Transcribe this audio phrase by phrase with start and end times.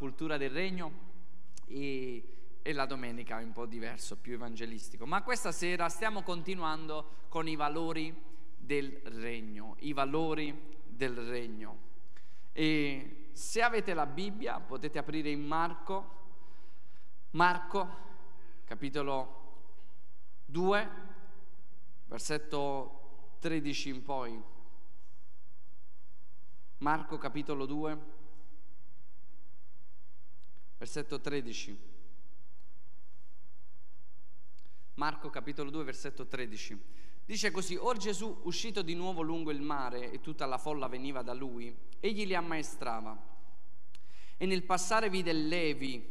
[0.00, 0.92] cultura del regno
[1.66, 2.24] e,
[2.62, 5.04] e la domenica è un po' diverso, più evangelistico.
[5.04, 8.18] Ma questa sera stiamo continuando con i valori
[8.56, 11.88] del regno, i valori del regno.
[12.52, 16.18] E se avete la Bibbia potete aprire in Marco,
[17.32, 17.98] Marco
[18.64, 19.58] capitolo
[20.46, 20.88] 2,
[22.06, 24.42] versetto 13 in poi.
[26.78, 28.18] Marco capitolo 2,
[30.80, 31.78] versetto 13.
[34.94, 36.82] Marco capitolo 2, versetto 13.
[37.26, 41.20] Dice così, Or Gesù, uscito di nuovo lungo il mare e tutta la folla veniva
[41.20, 43.14] da lui, egli li ammaestrava.
[44.38, 46.02] E nel passare vide Levi,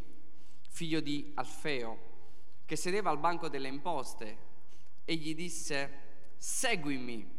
[0.69, 2.07] figlio di Alfeo,
[2.65, 4.37] che sedeva al banco delle imposte,
[5.03, 7.37] e gli disse, seguimi.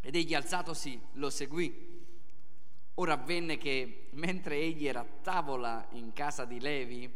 [0.00, 1.91] Ed egli alzatosi lo seguì.
[2.96, 7.10] Ora avvenne che mentre egli era a tavola in casa di Levi,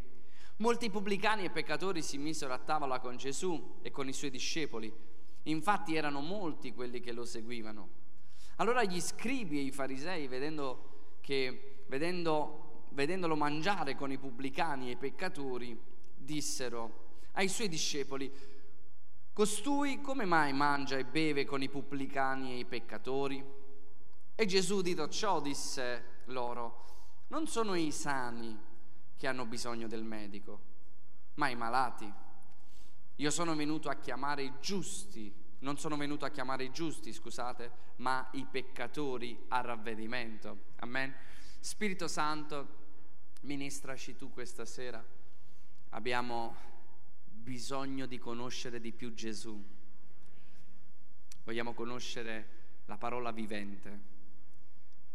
[0.58, 4.90] molti pubblicani e peccatori si misero a tavola con Gesù e con i suoi discepoli.
[5.44, 7.88] Infatti erano molti quelli che lo seguivano.
[8.56, 14.92] Allora gli scribi e i farisei, vedendo che, vedendo, vedendolo mangiare con i pubblicani e
[14.92, 15.78] i peccatori,
[16.14, 18.32] dissero ai suoi discepoli,
[19.34, 23.44] costui come mai mangia e beve con i pubblicani e i peccatori?
[24.38, 26.84] E Gesù, dito ciò, disse loro,
[27.28, 28.54] non sono i sani
[29.16, 30.60] che hanno bisogno del medico,
[31.36, 32.12] ma i malati.
[33.16, 37.94] Io sono venuto a chiamare i giusti, non sono venuto a chiamare i giusti, scusate,
[37.96, 40.64] ma i peccatori al ravvedimento.
[40.80, 41.14] Amen.
[41.58, 42.68] Spirito Santo,
[43.40, 45.02] ministraci tu questa sera.
[45.90, 46.54] Abbiamo
[47.24, 49.64] bisogno di conoscere di più Gesù.
[51.42, 52.48] Vogliamo conoscere
[52.84, 54.14] la parola vivente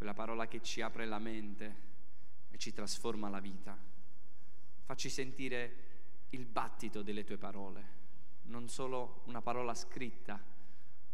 [0.02, 1.76] quella parola che ci apre la mente
[2.50, 3.78] e ci trasforma la vita.
[4.84, 5.76] Facci sentire
[6.30, 7.86] il battito delle tue parole,
[8.46, 10.44] non solo una parola scritta,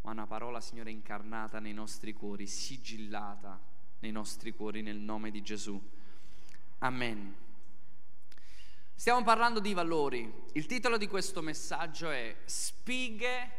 [0.03, 3.61] ma una parola, Signore, incarnata nei nostri cuori, sigillata
[3.99, 5.77] nei nostri cuori nel nome di Gesù.
[6.77, 7.36] Amen.
[8.95, 10.33] Stiamo parlando di valori.
[10.53, 13.52] Il titolo di questo messaggio è Spighe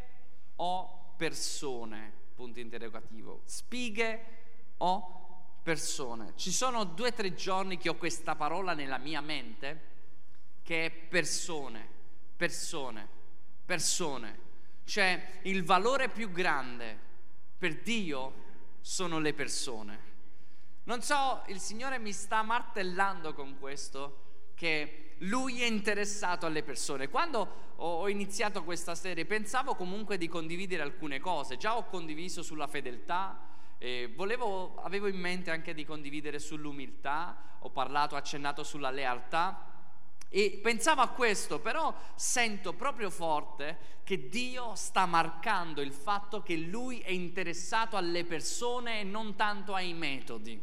[0.56, 2.14] o persone?
[2.34, 3.42] Punto interrogativo.
[3.44, 4.36] Spighe
[4.78, 5.17] o persone.
[5.62, 9.86] Ci sono due o tre giorni che ho questa parola nella mia mente
[10.62, 11.86] che è persone,
[12.36, 13.08] persone,
[13.64, 14.38] persone.
[14.84, 16.98] Cioè il valore più grande
[17.58, 18.32] per Dio
[18.80, 19.98] sono le persone.
[20.84, 27.08] Non so, il Signore mi sta martellando con questo che Lui è interessato alle persone.
[27.08, 32.66] Quando ho iniziato questa serie pensavo comunque di condividere alcune cose, già ho condiviso sulla
[32.66, 33.38] fedeltà,
[33.78, 39.68] eh, volevo, avevo in mente anche di condividere sull'umiltà, ho parlato, accennato sulla lealtà
[40.30, 46.56] e pensavo a questo, però sento proprio forte che Dio sta marcando il fatto che
[46.56, 50.60] Lui è interessato alle persone e non tanto ai metodi.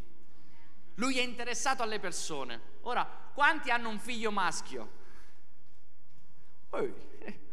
[0.96, 2.62] Lui è interessato alle persone.
[2.82, 5.04] Ora, quanti hanno un figlio maschio?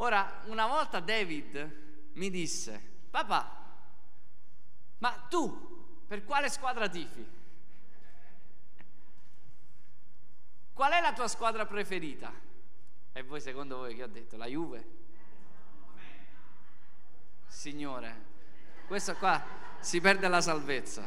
[0.00, 3.67] Ora, una volta David mi disse, papà,
[4.98, 7.36] ma tu, per quale squadra tifi?
[10.72, 12.32] Qual è la tua squadra preferita?
[13.12, 14.36] E voi secondo voi che ho detto?
[14.36, 14.96] La Juve?
[17.46, 18.24] Signore,
[18.86, 19.42] questo qua
[19.80, 21.02] si perde la salvezza.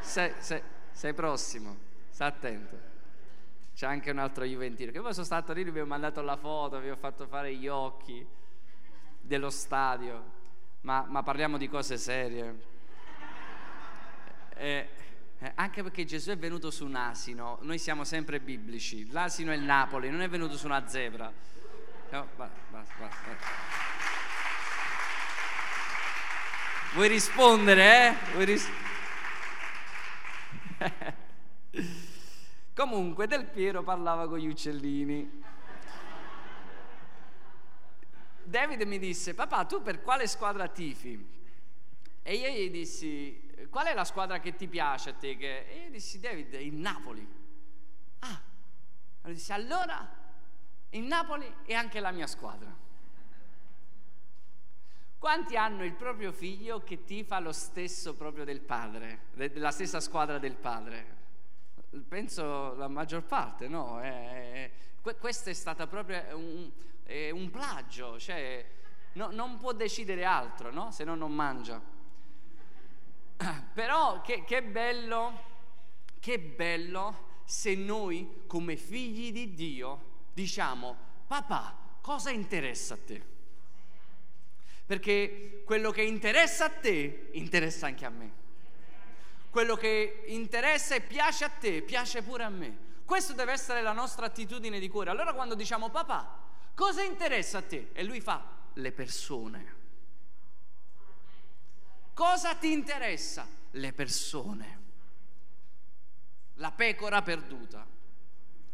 [0.00, 1.76] Sei, sei, sei prossimo,
[2.10, 2.92] sta attento.
[3.74, 6.78] C'è anche un altro Juventino che poi sono stato lì, vi ho mandato la foto,
[6.80, 8.26] vi ho fatto fare gli occhi
[9.20, 10.32] dello stadio,
[10.82, 12.72] ma, ma parliamo di cose serie.
[14.56, 14.88] Eh,
[15.38, 19.56] eh, anche perché Gesù è venuto su un asino, noi siamo sempre biblici, l'asino è
[19.56, 21.32] il Napoli, non è venuto su una zebra.
[22.10, 23.28] No, basta, basta, basta.
[26.94, 28.14] Vuoi rispondere, eh?
[28.32, 28.70] Vuoi ris-
[32.74, 35.42] Comunque Del Piero parlava con gli uccellini.
[38.44, 41.32] David mi disse, papà, tu per quale squadra tifi?
[42.22, 45.30] E io gli dissi, qual è la squadra che ti piace a te?
[45.30, 47.26] E io dissi, David, il Napoli.
[48.20, 48.40] Ah,
[49.22, 50.08] allora dissi, allora
[50.90, 52.82] il Napoli è anche la mia squadra.
[55.18, 60.38] Quanti hanno il proprio figlio che tifa lo stesso proprio del padre, della stessa squadra
[60.38, 61.22] del padre?
[62.06, 64.02] Penso la maggior parte, no?
[64.02, 64.70] Eh,
[65.18, 66.70] questo è stato proprio un,
[67.32, 68.64] un plagio, cioè
[69.12, 70.90] no, non può decidere altro, no?
[70.90, 71.80] Se no non mangia.
[73.74, 75.42] Però che, che bello,
[76.20, 80.96] che bello se noi come figli di Dio diciamo,
[81.26, 83.22] papà, cosa interessa a te?
[84.86, 88.42] Perché quello che interessa a te interessa anche a me.
[89.50, 92.76] Quello che interessa e piace a te piace pure a me.
[93.04, 95.10] Questo deve essere la nostra attitudine di cuore.
[95.10, 96.38] Allora quando diciamo papà,
[96.74, 97.90] cosa interessa a te?
[97.92, 98.44] E lui fa
[98.74, 99.73] le persone.
[102.14, 103.46] Cosa ti interessa?
[103.72, 104.82] Le persone.
[106.54, 107.84] La pecora perduta.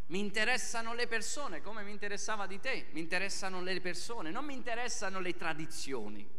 [0.07, 4.53] Mi interessano le persone come mi interessava di te, mi interessano le persone, non mi
[4.53, 6.29] interessano le tradizioni,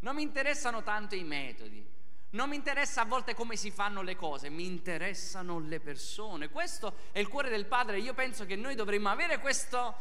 [0.00, 1.84] non mi interessano tanto i metodi,
[2.34, 6.48] non mi interessa a volte come si fanno le cose, mi interessano le persone.
[6.48, 7.98] Questo è il cuore del Padre.
[8.00, 9.94] Io penso che noi dovremmo avere questa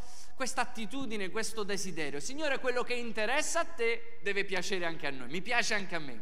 [0.56, 2.20] attitudine, questo desiderio.
[2.20, 6.00] Signore, quello che interessa a te deve piacere anche a noi, mi piace anche a
[6.00, 6.22] me.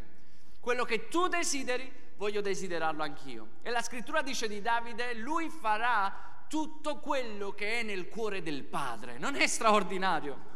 [0.60, 3.48] Quello che tu desideri, voglio desiderarlo anch'io.
[3.62, 8.63] E la scrittura dice di Davide, lui farà tutto quello che è nel cuore del
[8.63, 9.18] Padre.
[9.18, 10.50] Non è straordinario?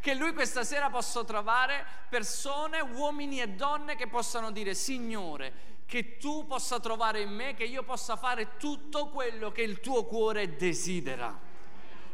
[0.00, 5.52] Che lui questa sera possa trovare persone, uomini e donne che possano dire Signore,
[5.86, 10.04] che tu possa trovare in me, che io possa fare tutto quello che il tuo
[10.04, 11.36] cuore desidera.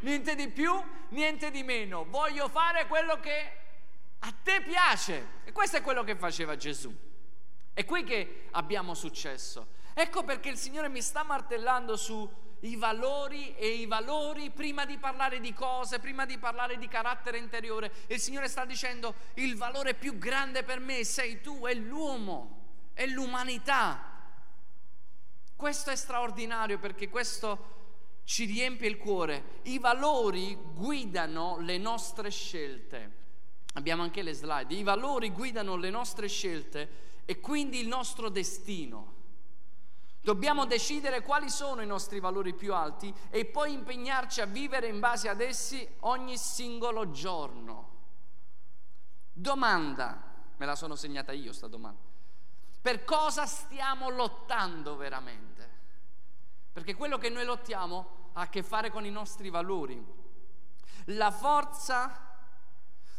[0.01, 0.73] Niente di più,
[1.11, 2.05] niente di meno.
[2.09, 3.53] Voglio fare quello che
[4.19, 5.41] a te piace.
[5.45, 6.95] E questo è quello che faceva Gesù.
[7.73, 9.81] È qui che abbiamo successo.
[9.95, 12.29] Ecco perché il Signore mi sta martellando su
[12.63, 17.39] i valori e i valori prima di parlare di cose, prima di parlare di carattere
[17.39, 17.93] interiore.
[18.09, 23.07] Il Signore sta dicendo il valore più grande per me sei tu, è l'uomo, è
[23.07, 24.11] l'umanità.
[25.57, 27.71] Questo è straordinario perché questo
[28.25, 29.61] ci riempie il cuore.
[29.63, 33.21] I valori guidano le nostre scelte.
[33.75, 34.75] Abbiamo anche le slide.
[34.75, 39.12] I valori guidano le nostre scelte e quindi il nostro destino.
[40.23, 45.01] Dobbiamo decidere quali sono i nostri valori più alti e poi impegnarci a vivere in
[45.01, 47.91] base ad essi ogni singolo giorno.
[49.33, 50.23] Domanda,
[50.57, 51.99] me la sono segnata io sta domanda.
[52.81, 55.71] Per cosa stiamo lottando veramente?
[56.73, 60.01] Perché quello che noi lottiamo ha a che fare con i nostri valori.
[61.07, 62.33] La forza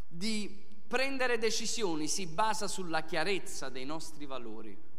[0.07, 0.47] di
[0.87, 4.91] prendere decisioni si basa sulla chiarezza dei nostri valori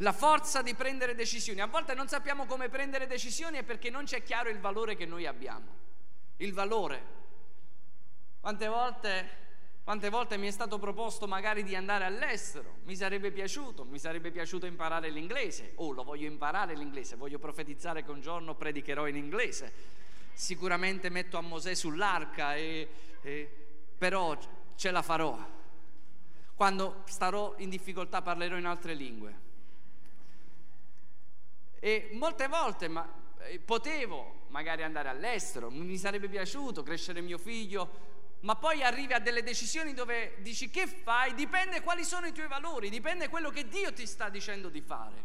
[0.00, 1.60] la forza di prendere decisioni.
[1.60, 5.06] A volte non sappiamo come prendere decisioni è perché non c'è chiaro il valore che
[5.06, 5.88] noi abbiamo.
[6.36, 7.18] Il valore.
[8.40, 9.28] Quante volte,
[9.84, 14.30] quante volte mi è stato proposto magari di andare all'estero, mi sarebbe piaciuto, mi sarebbe
[14.30, 19.16] piaciuto imparare l'inglese, oh lo voglio imparare l'inglese, voglio profetizzare che un giorno predicherò in
[19.16, 19.70] inglese,
[20.32, 22.88] sicuramente metto a Mosè sull'arca, e,
[23.20, 23.50] e,
[23.98, 24.38] però
[24.76, 25.38] ce la farò.
[26.54, 29.48] Quando starò in difficoltà parlerò in altre lingue.
[31.80, 38.08] E molte volte ma, eh, potevo magari andare all'estero, mi sarebbe piaciuto crescere mio figlio,
[38.40, 42.48] ma poi arrivi a delle decisioni dove dici che fai, dipende quali sono i tuoi
[42.48, 45.24] valori, dipende quello che Dio ti sta dicendo di fare,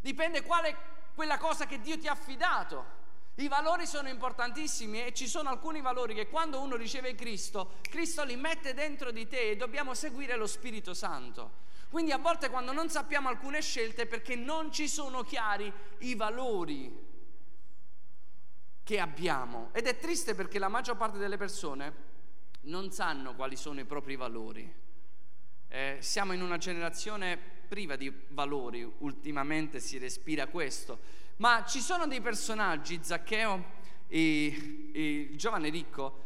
[0.00, 0.76] dipende quale
[1.14, 2.96] quella cosa che Dio ti ha affidato.
[3.36, 8.24] I valori sono importantissimi e ci sono alcuni valori che quando uno riceve Cristo, Cristo
[8.24, 11.66] li mette dentro di te e dobbiamo seguire lo Spirito Santo.
[11.90, 16.14] Quindi a volte quando non sappiamo alcune scelte è perché non ci sono chiari i
[16.14, 17.06] valori
[18.82, 19.70] che abbiamo.
[19.72, 22.06] Ed è triste perché la maggior parte delle persone
[22.62, 24.86] non sanno quali sono i propri valori.
[25.68, 30.98] Eh, siamo in una generazione priva di valori, ultimamente si respira questo,
[31.36, 33.64] ma ci sono dei personaggi, Zaccheo
[34.08, 36.24] e, e il giovane ricco,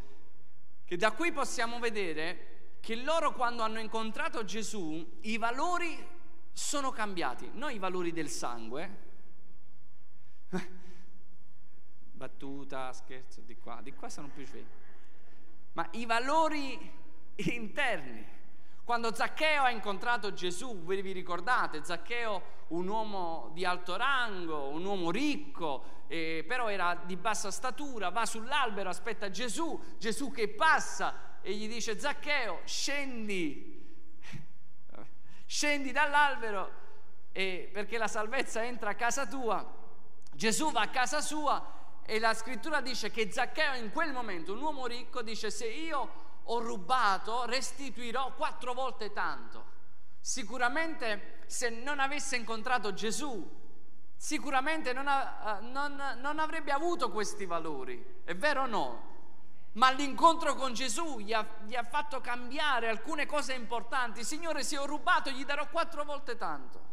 [0.85, 2.52] che da qui possiamo vedere
[2.83, 6.05] che loro quando hanno incontrato Gesù i valori
[6.51, 8.97] sono cambiati, non i valori del sangue,
[12.11, 14.67] battuta, scherzo, di qua, di qua sono più svegli,
[15.71, 16.91] ma i valori
[17.35, 18.31] interni.
[18.83, 24.83] Quando Zaccheo ha incontrato Gesù, ve vi ricordate, Zaccheo un uomo di alto rango, un
[24.83, 31.31] uomo ricco, eh, però era di bassa statura, va sull'albero, aspetta Gesù, Gesù che passa,
[31.43, 33.85] e gli dice Zaccheo scendi,
[35.45, 36.81] scendi dall'albero
[37.33, 39.81] perché la salvezza entra a casa tua.
[40.31, 44.61] Gesù va a casa sua e la scrittura dice che Zaccheo in quel momento, un
[44.61, 49.71] uomo ricco, dice se io ho rubato restituirò quattro volte tanto.
[50.21, 53.61] Sicuramente se non avesse incontrato Gesù,
[54.15, 58.21] sicuramente non, ha, non, non avrebbe avuto questi valori.
[58.23, 59.12] È vero o no?
[59.73, 64.23] Ma l'incontro con Gesù gli ha, gli ha, fatto cambiare alcune cose importanti.
[64.23, 66.91] Signore, se ho rubato gli darò quattro volte tanto.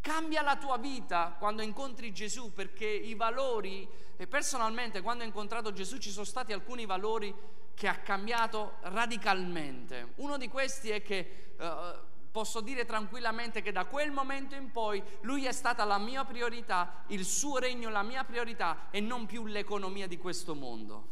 [0.00, 5.72] Cambia la tua vita quando incontri Gesù perché i valori, e personalmente quando ho incontrato
[5.72, 7.32] Gesù ci sono stati alcuni valori
[7.74, 10.14] che ha cambiato radicalmente.
[10.16, 15.02] Uno di questi è che eh, posso dire tranquillamente che da quel momento in poi
[15.20, 19.44] lui è stata la mia priorità, il suo regno la mia priorità e non più
[19.44, 21.10] l'economia di questo mondo.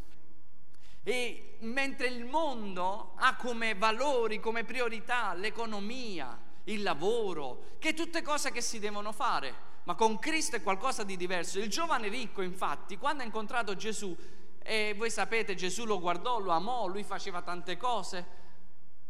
[1.03, 8.51] E mentre il mondo ha come valori, come priorità l'economia, il lavoro, che tutte cose
[8.51, 11.59] che si devono fare, ma con Cristo è qualcosa di diverso.
[11.59, 14.15] Il giovane ricco, infatti, quando ha incontrato Gesù,
[14.63, 18.40] e voi sapete, Gesù lo guardò, lo amò, lui faceva tante cose,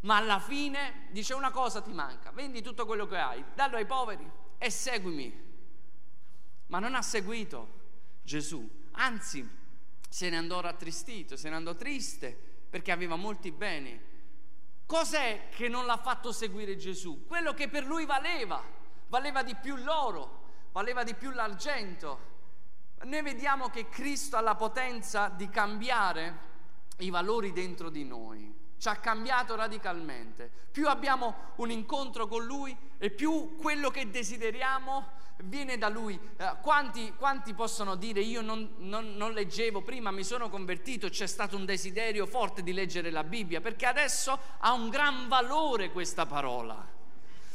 [0.02, 3.86] ma alla fine dice una cosa ti manca, vendi tutto quello che hai, dallo ai
[3.86, 5.50] poveri e seguimi.
[6.68, 7.80] Ma non ha seguito
[8.24, 9.48] Gesù, anzi
[10.08, 14.10] se ne andò rattristito, se ne andò triste perché aveva molti beni
[14.92, 17.26] Cos'è che non l'ha fatto seguire Gesù?
[17.26, 18.62] Quello che per lui valeva,
[19.08, 22.20] valeva di più l'oro, valeva di più l'argento.
[23.04, 26.40] Noi vediamo che Cristo ha la potenza di cambiare
[26.98, 30.50] i valori dentro di noi, ci ha cambiato radicalmente.
[30.72, 36.20] Più abbiamo un incontro con Lui e più quello che desideriamo viene da lui.
[36.38, 41.28] Eh, quanti, quanti, possono dire io non, non, non, leggevo prima, mi sono convertito, c'è
[41.28, 46.26] stato un desiderio forte di leggere la Bibbia, perché adesso ha un gran valore questa
[46.26, 46.84] parola.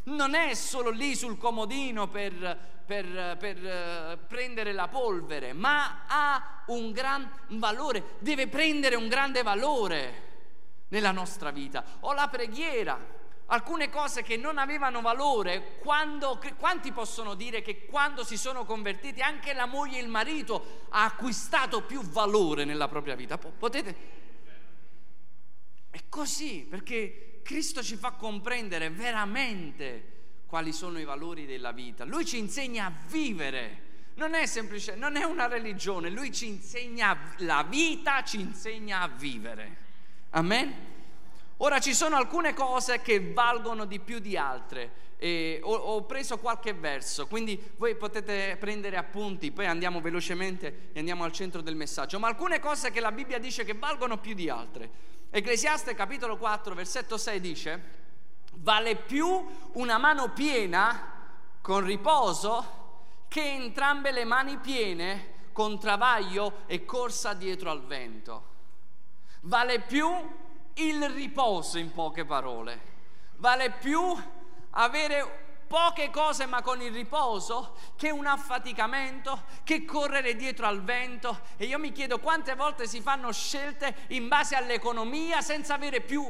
[0.04, 2.56] Non è solo lì sul comodino per,
[2.86, 9.42] per, per uh, prendere la polvere, ma ha un gran valore, deve prendere un grande
[9.42, 10.26] valore
[10.88, 11.84] nella nostra vita.
[12.00, 13.14] O la preghiera
[13.46, 19.20] alcune cose che non avevano valore, quando, quanti possono dire che quando si sono convertiti
[19.20, 23.38] anche la moglie e il marito ha acquistato più valore nella propria vita?
[23.38, 24.14] Potete?
[25.90, 30.14] È così, perché Cristo ci fa comprendere veramente
[30.46, 32.04] quali sono i valori della vita.
[32.04, 33.84] Lui ci insegna a vivere.
[34.14, 39.08] Non è semplice, non è una religione, lui ci insegna la vita, ci insegna a
[39.08, 39.84] vivere.
[40.36, 40.84] Amen.
[41.58, 45.04] Ora ci sono alcune cose che valgono di più di altre.
[45.16, 50.98] E ho, ho, preso qualche verso, quindi voi potete prendere appunti, poi andiamo velocemente e
[50.98, 52.18] andiamo al centro del messaggio.
[52.18, 54.90] Ma alcune cose che la Bibbia dice che valgono più di altre.
[55.30, 57.82] Ecclesiaste capitolo 4, versetto 6 dice,
[58.56, 59.26] vale più
[59.72, 61.14] una mano piena
[61.62, 68.55] con riposo che entrambe le mani piene con travaglio e corsa dietro al vento.
[69.46, 70.08] Vale più
[70.74, 72.80] il riposo in poche parole.
[73.36, 74.02] Vale più
[74.70, 81.42] avere poche cose ma con il riposo che un affaticamento, che correre dietro al vento.
[81.56, 86.28] E io mi chiedo quante volte si fanno scelte in base all'economia senza avere più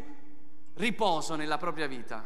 [0.75, 2.23] riposo nella propria vita.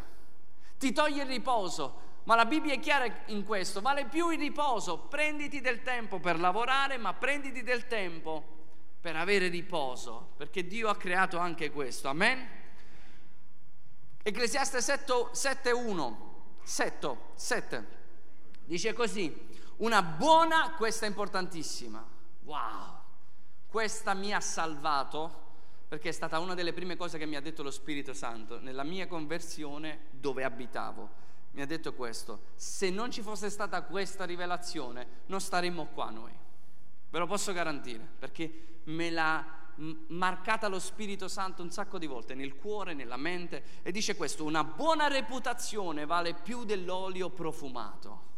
[0.77, 4.99] Ti toglie il riposo, ma la Bibbia è chiara in questo, vale più il riposo,
[4.99, 8.59] prenditi del tempo per lavorare, ma prenditi del tempo
[9.01, 12.09] per avere riposo, perché Dio ha creato anche questo.
[12.09, 12.47] Amen?
[14.23, 16.17] Ecclesiaste 7.1,
[16.63, 17.87] 7, 7,
[18.65, 22.07] dice così, una buona, questa è importantissima,
[22.43, 22.99] wow,
[23.67, 25.49] questa mi ha salvato
[25.89, 28.85] perché è stata una delle prime cose che mi ha detto lo Spirito Santo nella
[28.85, 31.19] mia conversione dove abitavo.
[31.53, 36.33] Mi ha detto questo, se non ci fosse stata questa rivelazione non staremmo qua noi.
[37.11, 39.59] Ve lo posso garantire, perché me l'ha
[40.09, 44.45] marcata lo Spirito Santo un sacco di volte nel cuore, nella mente e dice questo,
[44.45, 48.29] una buona reputazione vale più dell'olio profumato.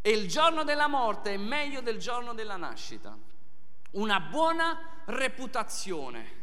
[0.00, 3.16] E il giorno della morte è meglio del giorno della nascita.
[3.92, 6.40] Una buona reputazione.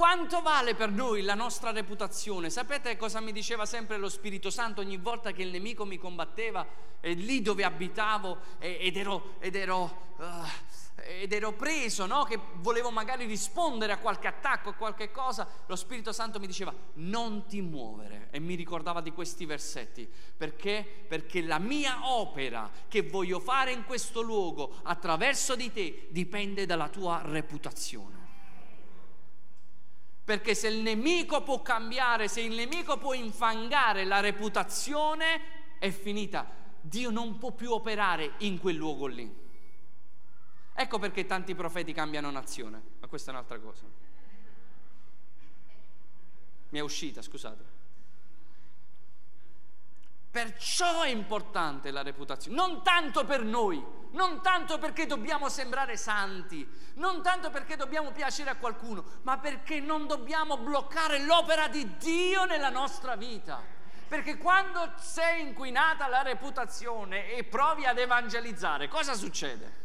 [0.00, 2.48] Quanto vale per noi la nostra reputazione?
[2.48, 6.66] Sapete cosa mi diceva sempre lo Spirito Santo ogni volta che il nemico mi combatteva
[7.00, 10.24] e lì dove abitavo ed ero, ed ero uh,
[11.04, 12.24] ed ero preso, no?
[12.24, 16.72] che volevo magari rispondere a qualche attacco, a qualche cosa, lo Spirito Santo mi diceva
[16.94, 20.08] non ti muovere e mi ricordava di questi versetti.
[20.34, 21.04] Perché?
[21.08, 26.88] Perché la mia opera che voglio fare in questo luogo attraverso di te dipende dalla
[26.88, 28.19] tua reputazione.
[30.30, 36.48] Perché se il nemico può cambiare, se il nemico può infangare la reputazione, è finita.
[36.80, 39.28] Dio non può più operare in quel luogo lì.
[40.72, 43.82] Ecco perché tanti profeti cambiano nazione, ma questa è un'altra cosa.
[46.68, 47.69] Mi è uscita, scusate.
[50.30, 56.68] Perciò è importante la reputazione, non tanto per noi, non tanto perché dobbiamo sembrare santi,
[56.94, 62.44] non tanto perché dobbiamo piacere a qualcuno, ma perché non dobbiamo bloccare l'opera di Dio
[62.44, 63.60] nella nostra vita.
[64.06, 69.78] Perché quando sei inquinata la reputazione e provi ad evangelizzare, cosa succede?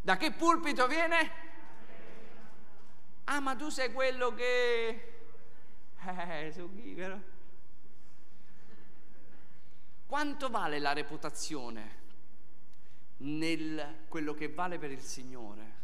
[0.00, 1.32] Da che pulpito viene?
[3.24, 5.13] Ah, ma tu sei quello che...
[6.06, 7.18] Eh, sono chi però?
[10.06, 12.02] Quanto vale la reputazione
[13.18, 15.82] nel quello che vale per il Signore?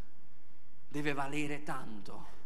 [0.88, 2.38] Deve valere tanto.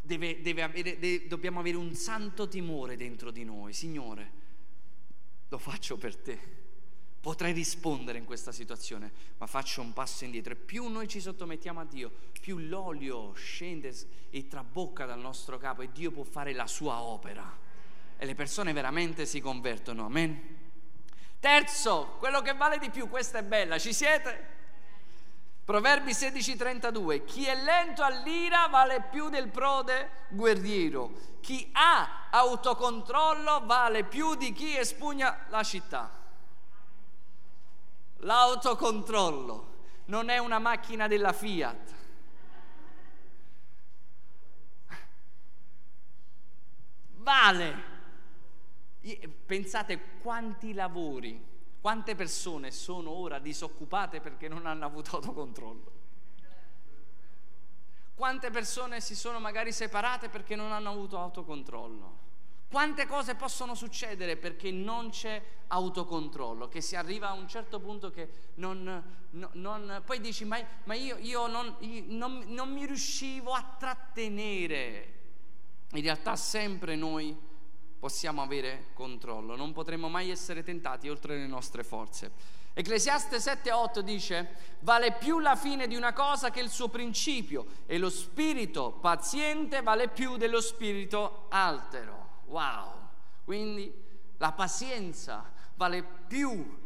[0.00, 3.72] Deve, deve avere, deve, dobbiamo avere un santo timore dentro di noi.
[3.72, 4.30] Signore,
[5.48, 6.61] lo faccio per te
[7.22, 10.54] potrei rispondere in questa situazione, ma faccio un passo indietro.
[10.54, 12.10] E più noi ci sottomettiamo a Dio,
[12.40, 13.94] più l'olio scende
[14.28, 17.60] e trabocca dal nostro capo e Dio può fare la sua opera.
[18.18, 20.06] E le persone veramente si convertono.
[20.06, 20.58] Amen.
[21.38, 24.50] Terzo, quello che vale di più, questa è bella, ci siete?
[25.64, 34.02] Proverbi 16:32, chi è lento all'ira vale più del prode guerriero, chi ha autocontrollo vale
[34.02, 36.21] più di chi espugna la città.
[38.22, 39.70] L'autocontrollo
[40.06, 41.94] non è una macchina della Fiat.
[47.16, 47.90] Vale.
[49.46, 51.44] Pensate quanti lavori,
[51.80, 55.92] quante persone sono ora disoccupate perché non hanno avuto autocontrollo.
[58.14, 62.21] Quante persone si sono magari separate perché non hanno avuto autocontrollo.
[62.72, 68.10] Quante cose possono succedere perché non c'è autocontrollo, che si arriva a un certo punto
[68.10, 68.82] che non...
[69.32, 75.20] non, non poi dici, ma, ma io, io, non, io non, mi riuscivo a trattenere.
[75.92, 77.36] In realtà sempre noi
[77.98, 82.32] possiamo avere controllo, non potremo mai essere tentati oltre le nostre forze.
[82.72, 84.48] Ecclesiaste 7:8 dice:
[84.78, 89.82] Vale più la fine di una cosa che il suo principio, e lo spirito paziente
[89.82, 92.31] vale più dello spirito altero.
[92.52, 93.08] Wow!
[93.44, 93.92] Quindi
[94.36, 96.78] la pazienza vale più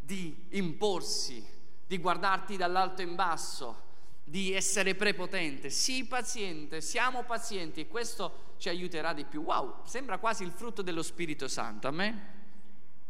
[0.00, 1.44] di imporsi,
[1.86, 3.84] di guardarti dall'alto in basso,
[4.24, 5.70] di essere prepotente.
[5.70, 9.42] Sii paziente, siamo pazienti e questo ci aiuterà di più.
[9.42, 12.34] Wow, sembra quasi il frutto dello Spirito Santo, a me?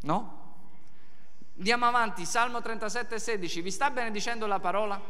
[0.02, 0.44] No?
[1.56, 3.62] Andiamo avanti, Salmo 37, 16.
[3.62, 5.00] Vi sta benedicendo la parola?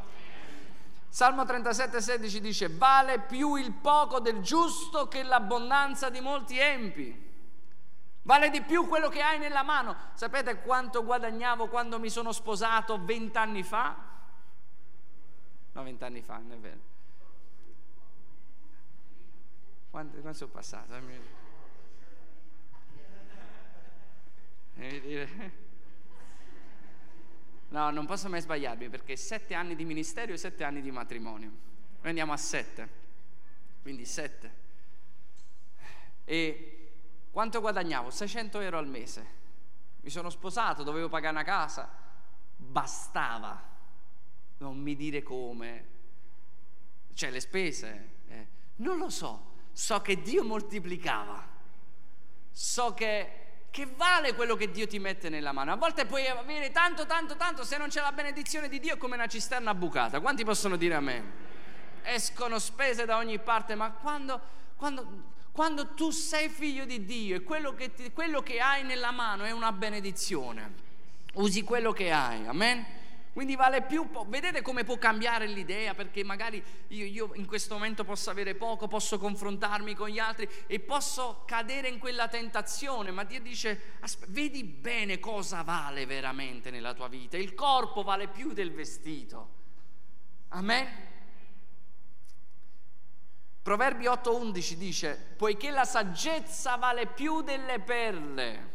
[1.08, 7.24] Salmo 37, 16 dice, vale più il poco del giusto che l'abbondanza di molti empi.
[8.22, 9.96] Vale di più quello che hai nella mano.
[10.14, 13.96] Sapete quanto guadagnavo quando mi sono sposato vent'anni fa?
[15.72, 16.80] No, vent'anni fa, non è vero.
[19.90, 20.92] Quanto, quanto sono passato?
[24.74, 25.64] Devi dire...
[27.68, 31.48] No, non posso mai sbagliarmi perché sette anni di ministero e sette anni di matrimonio.
[31.48, 32.88] Noi andiamo a sette,
[33.82, 34.64] quindi sette.
[36.24, 36.90] E
[37.30, 38.10] quanto guadagnavo?
[38.10, 39.34] 600 euro al mese.
[40.00, 41.90] Mi sono sposato, dovevo pagare una casa,
[42.56, 43.74] bastava.
[44.58, 45.84] Non mi dire come,
[47.14, 48.46] cioè le spese, eh.
[48.76, 51.46] non lo so, so che Dio moltiplicava,
[52.50, 53.45] so che
[53.76, 55.70] che vale quello che Dio ti mette nella mano.
[55.70, 58.96] A volte puoi avere tanto, tanto, tanto, se non c'è la benedizione di Dio è
[58.96, 60.18] come una cisterna bucata.
[60.20, 61.22] Quanti possono dire a me?
[62.02, 64.40] Escono spese da ogni parte, ma quando,
[64.76, 69.10] quando, quando tu sei figlio di Dio e quello che, ti, quello che hai nella
[69.10, 70.72] mano è una benedizione,
[71.34, 72.82] usi quello che hai, amen?
[73.36, 78.02] Quindi vale più, vedete come può cambiare l'idea, perché magari io, io, in questo momento
[78.02, 83.24] posso avere poco, posso confrontarmi con gli altri e posso cadere in quella tentazione, ma
[83.24, 88.72] Dio dice, vedi bene cosa vale veramente nella tua vita, il corpo vale più del
[88.72, 89.48] vestito.
[90.48, 90.88] Amen?
[93.60, 98.70] Proverbi 8:11 dice, poiché la saggezza vale più delle perle,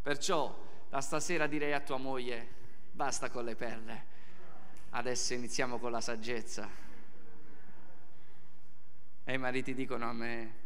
[0.00, 2.60] perciò da stasera direi a tua moglie,
[2.92, 4.04] Basta con le perle.
[4.90, 6.68] Adesso iniziamo con la saggezza.
[9.24, 10.60] E i mariti dicono a me.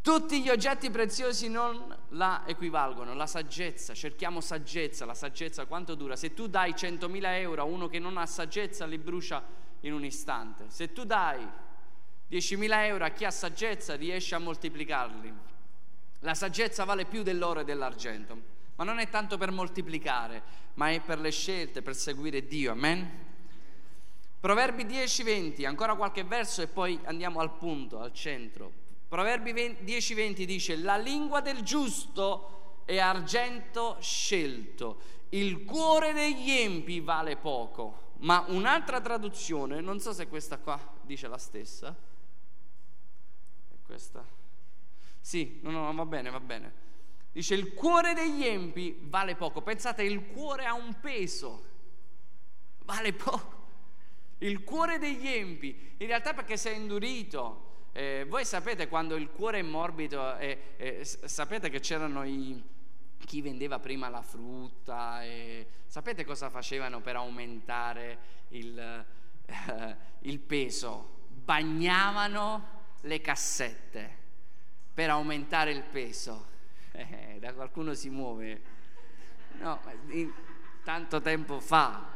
[0.00, 6.14] Tutti gli oggetti preziosi non la equivalgono, la saggezza, cerchiamo saggezza, la saggezza quanto dura?
[6.14, 9.42] Se tu dai 100.000 euro a uno che non ha saggezza li brucia
[9.80, 11.44] in un istante, se tu dai
[12.30, 15.32] 10.000 euro a chi ha saggezza riesce a moltiplicarli.
[16.20, 20.42] La saggezza vale più dell'oro e dell'argento ma non è tanto per moltiplicare,
[20.74, 22.72] ma è per le scelte, per seguire Dio.
[22.72, 23.22] Amen?
[24.40, 28.70] Proverbi 10-20, ancora qualche verso e poi andiamo al punto, al centro.
[29.08, 37.36] Proverbi 10-20 dice, la lingua del giusto è argento scelto, il cuore degli empi vale
[37.36, 38.12] poco.
[38.18, 41.94] Ma un'altra traduzione, non so se questa qua dice la stessa,
[43.84, 44.24] questa?
[45.20, 46.83] Sì, no, no, va bene, va bene.
[47.34, 49.60] Dice il cuore degli empi vale poco.
[49.60, 51.64] Pensate, il cuore ha un peso,
[52.84, 53.62] vale poco.
[54.38, 57.88] Il cuore degli empi, in realtà perché sei indurito.
[57.90, 62.62] Eh, voi sapete quando il cuore è morbido, eh, eh, sapete che c'erano i,
[63.18, 65.20] chi vendeva prima la frutta,
[65.86, 68.18] sapete cosa facevano per aumentare
[68.50, 71.22] il, eh, il peso?
[71.30, 72.68] Bagnavano
[73.00, 74.18] le cassette
[74.94, 76.52] per aumentare il peso
[76.94, 78.62] eh, da qualcuno si muove.
[79.58, 80.32] No, in,
[80.84, 82.12] tanto tempo fa,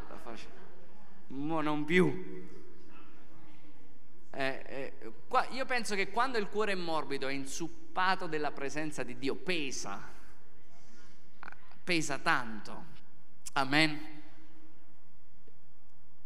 [1.28, 2.46] mo non più.
[4.30, 9.02] Eh, eh, qua, io penso che quando il cuore è morbido, è insuppato della presenza
[9.02, 10.00] di Dio, pesa,
[11.82, 12.96] pesa tanto.
[13.54, 14.16] Amen.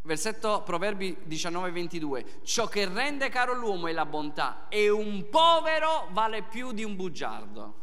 [0.02, 2.40] Versetto Proverbi 19, 22.
[2.42, 6.96] Ciò che rende caro l'uomo è la bontà e un povero vale più di un
[6.96, 7.81] bugiardo.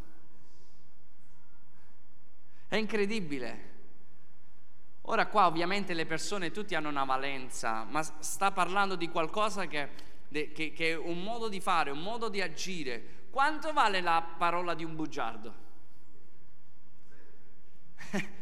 [2.69, 3.67] È incredibile.
[5.01, 9.89] Ora qua ovviamente le persone tutti hanno una valenza, ma sta parlando di qualcosa che,
[10.31, 13.25] che, che è un modo di fare, un modo di agire.
[13.31, 15.55] Quanto vale la parola di un bugiardo?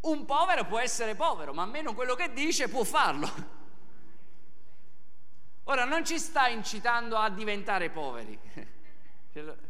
[0.00, 3.58] un povero può essere povero, ma almeno quello che dice può farlo.
[5.64, 8.36] Ora non ci sta incitando a diventare poveri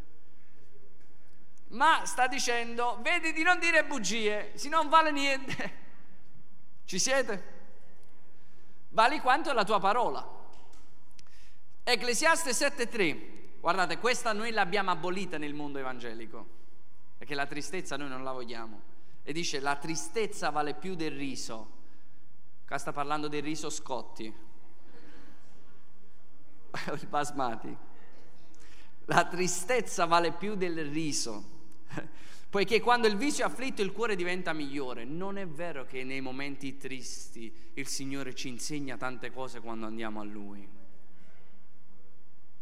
[1.71, 5.79] ma sta dicendo, vedi di non dire bugie, se non vale niente.
[6.85, 7.59] Ci siete?
[8.89, 10.39] Vali quanto la tua parola.
[11.83, 16.47] Ecclesiaste 7.3, guardate, questa noi l'abbiamo abolita nel mondo evangelico,
[17.17, 18.89] perché la tristezza noi non la vogliamo.
[19.23, 21.79] E dice, la tristezza vale più del riso.
[22.67, 24.25] Qua sta parlando del riso Scotti,
[26.93, 27.77] il basmati.
[29.07, 31.59] La tristezza vale più del riso.
[32.51, 35.05] Poiché quando il viso è afflitto il cuore diventa migliore.
[35.05, 40.21] Non è vero che nei momenti tristi il Signore ci insegna tante cose quando andiamo
[40.21, 40.69] a Lui.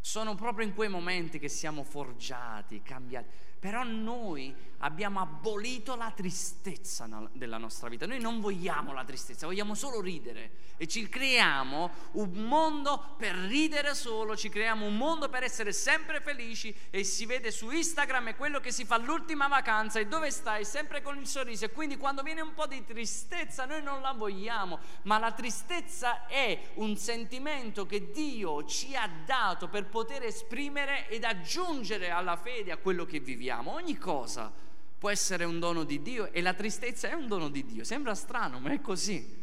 [0.01, 3.29] Sono proprio in quei momenti che siamo forgiati, cambiati.
[3.59, 8.07] Però noi abbiamo abolito la tristezza della nostra vita.
[8.07, 13.94] Noi non vogliamo la tristezza, vogliamo solo ridere e ci creiamo un mondo per ridere
[13.94, 18.37] solo, ci creiamo un mondo per essere sempre felici e si vede su Instagram è
[18.37, 21.97] quello che si fa l'ultima vacanza e dove stai sempre con il sorriso e quindi
[21.97, 26.97] quando viene un po' di tristezza noi non la vogliamo, ma la tristezza è un
[26.97, 33.05] sentimento che Dio ci ha dato per poter esprimere ed aggiungere alla fede a quello
[33.05, 33.47] che viviamo.
[33.50, 34.52] Ogni cosa
[34.98, 37.84] può essere un dono di Dio e la tristezza è un dono di Dio.
[37.84, 39.37] Sembra strano, ma è così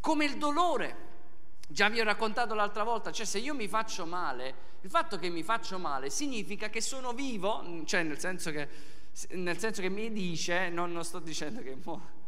[0.00, 1.10] come il dolore.
[1.68, 5.30] Già vi ho raccontato l'altra volta, cioè se io mi faccio male, il fatto che
[5.30, 8.68] mi faccio male significa che sono vivo, cioè nel senso che,
[9.30, 11.76] nel senso che mi dice, non, non sto dicendo che...
[11.82, 12.20] Mo,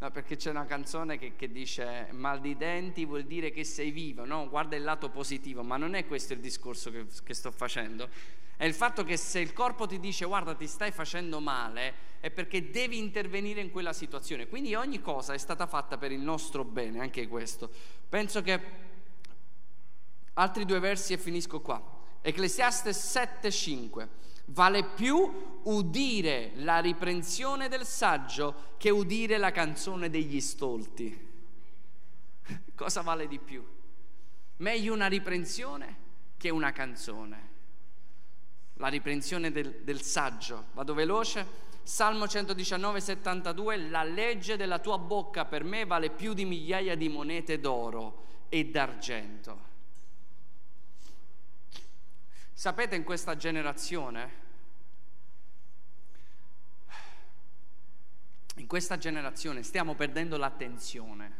[0.00, 3.90] No, perché c'è una canzone che, che, dice mal di denti vuol dire che sei
[3.90, 4.48] vivo, no?
[4.48, 8.08] Guarda il lato positivo, ma non è questo il discorso che, che sto facendo.
[8.56, 12.30] È il fatto che se il corpo ti dice guarda ti stai facendo male, è
[12.30, 14.46] perché devi intervenire in quella situazione.
[14.46, 17.68] Quindi ogni cosa è stata fatta per il nostro bene, anche questo.
[18.08, 18.60] Penso che
[20.34, 21.82] altri due versi e finisco qua.
[22.20, 24.08] Ecclesiaste 7:5.
[24.50, 31.26] Vale più udire la riprensione del saggio che udire la canzone degli stolti.
[32.74, 33.62] Cosa vale di più?
[34.56, 35.96] Meglio una riprensione
[36.38, 37.46] che una canzone.
[38.74, 40.66] La riprensione del, del saggio.
[40.72, 41.66] Vado veloce.
[41.82, 47.08] Salmo 119, 72, la legge della tua bocca per me vale più di migliaia di
[47.08, 49.67] monete d'oro e d'argento.
[52.58, 54.30] Sapete in questa generazione,
[58.56, 61.32] in questa generazione stiamo perdendo l'attenzione,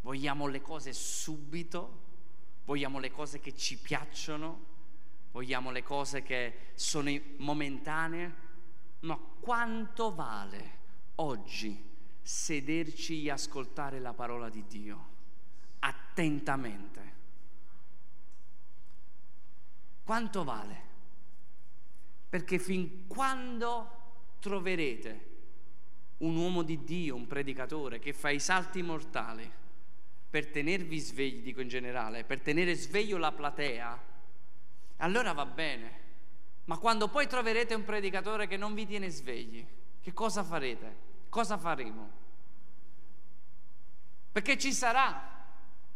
[0.00, 2.02] vogliamo le cose subito,
[2.66, 4.64] vogliamo le cose che ci piacciono,
[5.32, 8.34] vogliamo le cose che sono momentanee,
[9.00, 10.78] ma quanto vale
[11.16, 11.84] oggi
[12.22, 15.08] sederci e ascoltare la parola di Dio
[15.80, 17.17] attentamente?
[20.08, 20.82] Quanto vale?
[22.30, 25.26] Perché fin quando troverete
[26.18, 29.52] un uomo di Dio, un predicatore che fa i salti mortali
[30.30, 34.02] per tenervi svegli, dico in generale, per tenere sveglio la platea,
[34.96, 36.00] allora va bene.
[36.64, 39.62] Ma quando poi troverete un predicatore che non vi tiene svegli,
[40.00, 40.96] che cosa farete?
[41.28, 42.10] Cosa faremo?
[44.32, 45.37] Perché ci sarà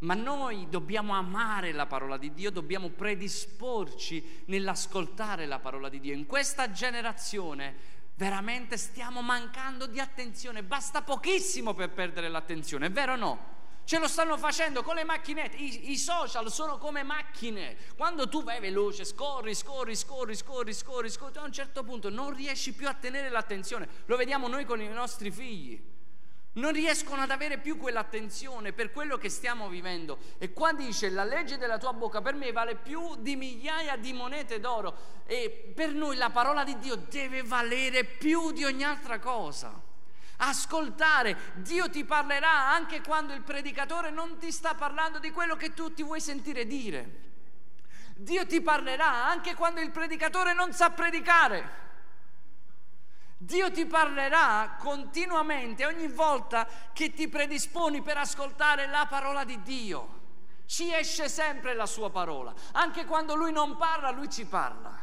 [0.02, 6.14] ma noi dobbiamo amare la parola di Dio, dobbiamo predisporci nell'ascoltare la parola di Dio.
[6.14, 13.12] In questa generazione veramente stiamo mancando di attenzione, basta pochissimo per perdere l'attenzione, è vero
[13.12, 13.50] o no?
[13.84, 17.76] Ce lo stanno facendo con le macchinette, I, i, social sono come macchine.
[17.96, 22.32] Quando tu vai veloce, scorri, scorri, scorri, scorri, scorri, scorri, a un certo punto non
[22.32, 23.88] riesci più a tenere l'attenzione.
[24.06, 25.91] Lo vediamo noi con i nostri figli
[26.54, 30.18] non riescono ad avere più quell'attenzione per quello che stiamo vivendo.
[30.38, 34.12] E qua dice la legge della tua bocca per me vale più di migliaia di
[34.12, 39.18] monete d'oro e per noi la parola di Dio deve valere più di ogni altra
[39.18, 39.90] cosa.
[40.44, 45.72] Ascoltare, Dio ti parlerà anche quando il predicatore non ti sta parlando di quello che
[45.72, 47.20] tu ti vuoi sentire dire.
[48.16, 51.80] Dio ti parlerà anche quando il predicatore non sa predicare.
[53.44, 60.20] Dio ti parlerà continuamente ogni volta che ti predisponi per ascoltare la parola di Dio.
[60.64, 62.54] Ci esce sempre la sua parola.
[62.70, 64.96] Anche quando lui non parla, lui ci parla.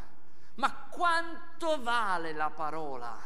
[0.55, 3.19] Ma quanto vale la parola?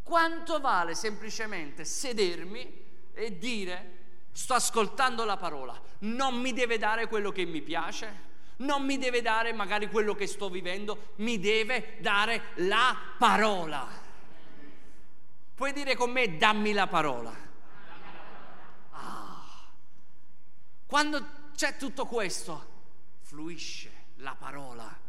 [0.00, 3.94] Quanto vale semplicemente sedermi e dire
[4.30, 9.22] sto ascoltando la parola, non mi deve dare quello che mi piace, non mi deve
[9.22, 13.86] dare magari quello che sto vivendo, mi deve dare la parola.
[15.54, 17.34] Puoi dire con me, dammi la parola.
[18.90, 19.44] Ah.
[20.86, 22.74] Quando c'è tutto questo,
[23.22, 25.04] fluisce la parola.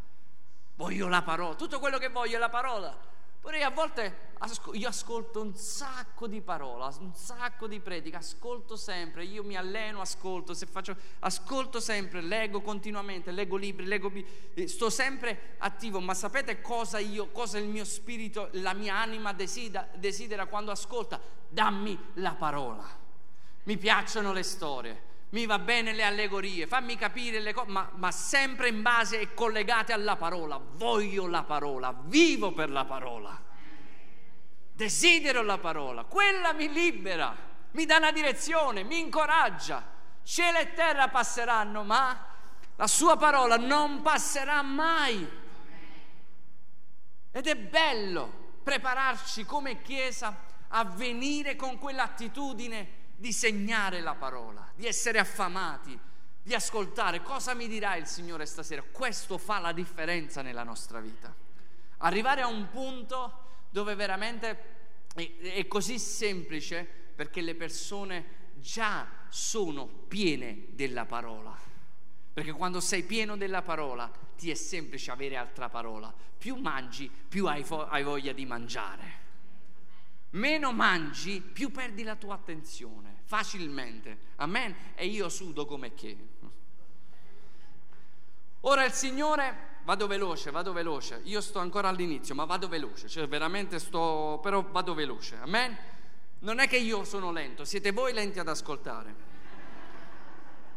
[0.76, 2.96] Voglio la parola, tutto quello che voglio è la parola.
[3.40, 4.26] Pure a volte
[4.74, 10.02] io ascolto un sacco di parola, un sacco di predica, ascolto sempre, io mi alleno,
[10.02, 14.12] ascolto, se faccio, ascolto sempre, leggo continuamente, leggo libri, leggo,
[14.54, 19.34] eh, sto sempre attivo, ma sapete cosa io, cosa il mio spirito, la mia anima
[19.34, 21.20] desidera, desidera quando ascolta?
[21.50, 22.86] Dammi la parola.
[23.64, 28.12] Mi piacciono le storie, mi va bene le allegorie, fammi capire le cose, ma, ma,
[28.12, 30.58] sempre in base e collegate alla parola.
[30.58, 33.44] Voglio la parola, vivo per la parola.
[34.72, 37.36] Desidero la parola, quella mi libera,
[37.72, 39.96] mi dà una direzione, mi incoraggia.
[40.24, 42.26] Cielo e terra passeranno, ma
[42.76, 45.28] la sua parola non passerà mai.
[47.32, 54.86] Ed è bello prepararci come Chiesa a venire con quell'attitudine di segnare la parola, di
[54.86, 56.00] essere affamati,
[56.44, 58.82] di ascoltare cosa mi dirà il Signore stasera.
[58.82, 61.36] Questo fa la differenza nella nostra vita.
[61.98, 64.76] Arrivare a un punto dove veramente
[65.14, 71.58] è così semplice perché le persone già sono piene della parola.
[72.32, 76.14] Perché quando sei pieno della parola ti è semplice avere altra parola.
[76.38, 79.26] Più mangi, più hai, fo- hai voglia di mangiare.
[80.32, 84.18] Meno mangi, più perdi la tua attenzione facilmente.
[84.38, 84.76] Amen.
[84.96, 86.18] E io sudo come che.
[88.62, 91.22] Ora il Signore, vado veloce, vado veloce.
[91.26, 93.08] Io sto ancora all'inizio, ma vado veloce.
[93.08, 95.38] Cioè veramente sto, però vado veloce.
[95.42, 95.78] Amen.
[96.40, 99.26] Non è che io sono lento, siete voi lenti ad ascoltare.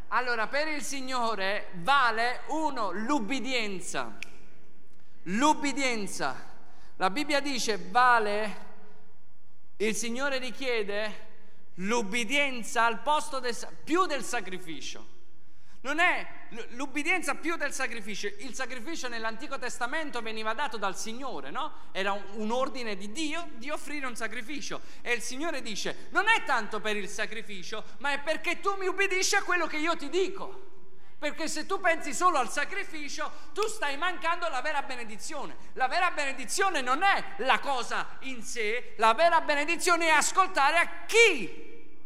[0.08, 4.18] Allora, per il Signore vale uno l'ubbidienza.
[5.24, 6.48] L'ubbidienza.
[6.96, 8.69] La Bibbia dice vale,
[9.80, 11.28] il Signore richiede
[11.74, 15.18] l'ubbidienza al posto del, più del sacrificio.
[15.82, 16.26] Non è
[16.72, 18.26] l'ubbidienza più del sacrificio.
[18.26, 21.88] Il sacrificio nell'Antico Testamento veniva dato dal Signore, no?
[21.92, 24.82] Era un, un, ordine di Dio di offrire un sacrificio.
[25.00, 28.86] E il Signore dice: Non è tanto per il sacrificio, ma è perché tu mi
[28.86, 30.68] ubbidisci a quello che io ti dico.
[31.20, 35.54] Perché se tu pensi solo al sacrificio, tu stai mancando la vera benedizione.
[35.74, 41.04] La vera benedizione non è la cosa in sé, la vera benedizione è ascoltare a
[41.04, 41.98] chi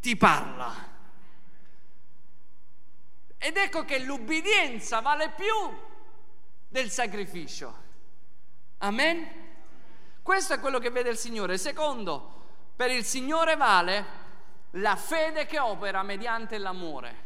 [0.00, 0.92] ti parla.
[3.36, 5.78] Ed ecco che l'ubbidienza vale più
[6.66, 7.82] del sacrificio.
[8.78, 9.42] Amen?
[10.22, 11.58] Questo è quello che vede il Signore.
[11.58, 14.22] Secondo, per il Signore vale
[14.70, 17.23] la fede che opera mediante l'amore.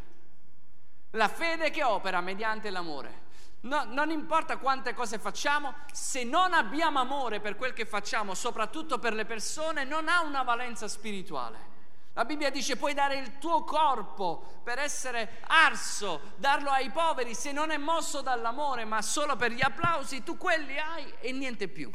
[1.12, 3.27] La fede che opera mediante l'amore.
[3.61, 8.99] No, non importa quante cose facciamo, se non abbiamo amore per quel che facciamo, soprattutto
[8.99, 11.77] per le persone, non ha una valenza spirituale.
[12.12, 17.53] La Bibbia dice puoi dare il tuo corpo per essere arso, darlo ai poveri, se
[17.53, 21.90] non è mosso dall'amore ma solo per gli applausi, tu quelli hai e niente più.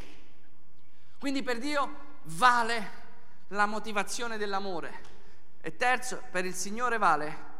[1.18, 3.02] Quindi per Dio vale
[3.48, 5.12] la motivazione dell'amore.
[5.60, 7.52] E terzo, per il Signore vale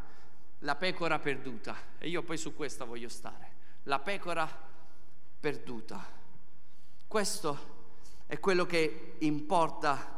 [0.65, 1.75] la pecora perduta.
[1.97, 3.53] E io poi su questa voglio stare.
[3.83, 4.49] La pecora
[5.39, 6.03] perduta.
[7.07, 7.73] Questo
[8.25, 10.13] è quello che importa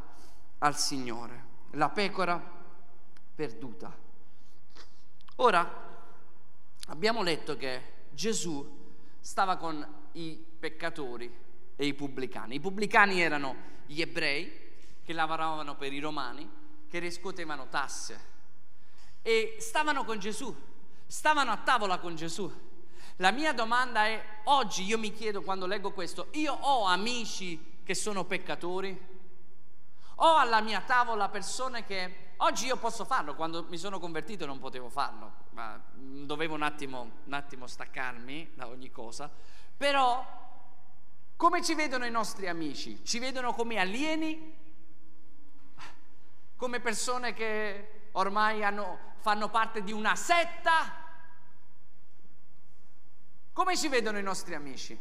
[0.60, 2.42] al Signore la pecora
[3.36, 3.96] perduta.
[5.36, 6.00] Ora,
[6.88, 7.82] abbiamo letto che
[8.12, 11.32] Gesù stava con i peccatori
[11.76, 12.56] e i pubblicani.
[12.56, 13.56] I pubblicani erano
[13.86, 14.66] gli ebrei
[15.04, 16.50] che lavoravano per i romani,
[16.90, 18.36] che riscuotevano tasse
[19.28, 20.56] e stavano con Gesù,
[21.06, 22.50] stavano a tavola con Gesù.
[23.18, 27.94] La mia domanda è, oggi io mi chiedo quando leggo questo, io ho amici che
[27.94, 28.98] sono peccatori?
[30.16, 34.60] Ho alla mia tavola persone che oggi io posso farlo, quando mi sono convertito non
[34.60, 39.30] potevo farlo, ma dovevo un attimo, un attimo staccarmi da ogni cosa,
[39.76, 40.26] però
[41.36, 43.04] come ci vedono i nostri amici?
[43.04, 44.56] Ci vedono come alieni?
[46.56, 51.06] Come persone che ormai hanno, fanno parte di una setta?
[53.54, 54.98] Come ci vedono i nostri amici?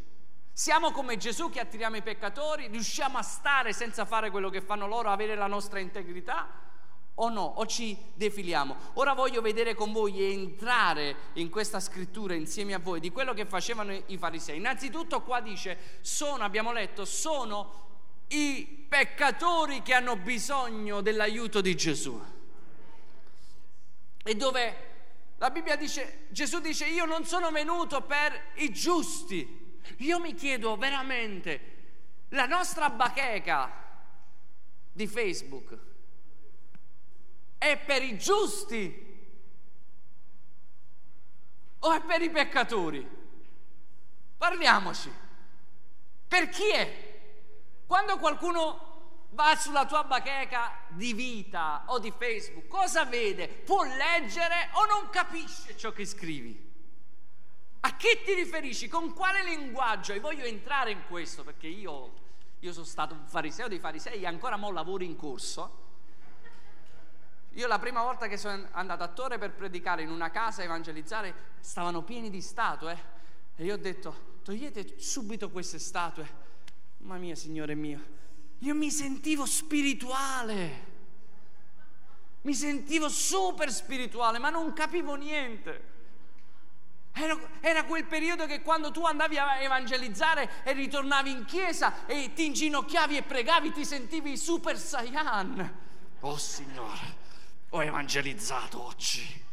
[0.53, 2.69] Siamo come Gesù che attiriamo i peccatori?
[2.69, 6.65] Riusciamo a stare senza fare quello che fanno loro, avere la nostra integrità?
[7.19, 7.55] o no?
[7.57, 8.77] O ci defiliamo?
[8.95, 13.33] Ora voglio vedere con voi e entrare in questa scrittura insieme a voi di quello
[13.33, 14.59] che facevano i farisei.
[14.59, 17.85] Innanzitutto qua dice, sono, abbiamo letto, sono
[18.29, 22.21] i peccatori che hanno bisogno dell'aiuto di Gesù.
[24.29, 24.95] E dove
[25.37, 29.79] la Bibbia dice, Gesù dice, io non sono venuto per i giusti.
[29.99, 31.75] Io mi chiedo veramente,
[32.31, 33.71] la nostra bacheca
[34.91, 35.79] di Facebook,
[37.57, 39.05] è per i giusti
[41.79, 43.09] o è per i peccatori?
[44.37, 45.13] Parliamoci.
[46.27, 47.21] Per chi è?
[47.87, 48.96] Quando qualcuno
[49.37, 53.47] va sulla tua bacheca di vita o di Facebook, cosa vede?
[53.47, 56.65] Può leggere o non capisce ciò che scrivi?
[57.81, 58.89] A che ti riferisci?
[58.89, 60.13] Con quale linguaggio?
[60.13, 62.15] E voglio entrare in questo perché io,
[62.59, 65.85] io sono stato un fariseo dei farisei e ancora mo lavoro in corso
[67.57, 71.35] io la prima volta che sono andato a Torre per predicare in una casa, evangelizzare,
[71.61, 73.15] stavano pieni di statue.
[73.57, 76.29] E io ho detto, togliete subito queste statue.
[76.99, 77.99] Mamma mia, Signore mio,
[78.59, 80.85] io mi sentivo spirituale.
[82.43, 85.95] Mi sentivo super spirituale, ma non capivo niente.
[87.61, 92.45] Era, quel periodo che quando tu andavi a evangelizzare e ritornavi in chiesa e ti
[92.45, 95.79] inginocchiavi e pregavi, ti sentivi super saiyan.
[96.21, 97.17] Oh Signore,
[97.71, 99.45] ho evangelizzato oggi.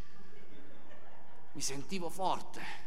[1.53, 2.82] Mi sentivo forte.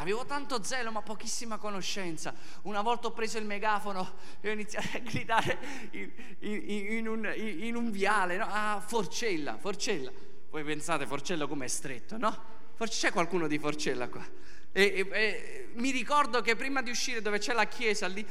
[0.00, 2.34] Avevo tanto zelo ma pochissima conoscenza.
[2.62, 5.58] Una volta ho preso il megafono e ho iniziato a gridare
[5.90, 8.46] in, in, in, un, in un, viale, no?
[8.48, 10.10] ah, Forcella, Forcella.
[10.50, 12.56] Voi pensate Forcella com'è stretto, no?
[12.78, 14.24] C'è qualcuno di Forcella qua?
[14.70, 18.24] E, e, e, mi ricordo che prima di uscire dove c'è la chiesa lì,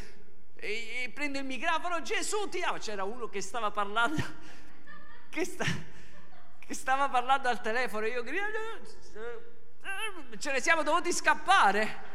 [0.55, 2.79] e, prendo il microfono, Gesù ti ama.
[2.79, 4.23] C'era uno che stava parlando,
[5.29, 5.65] che sta
[6.67, 8.21] che stava parlando al telefono io
[10.37, 12.05] ce ne siamo dovuti scappare.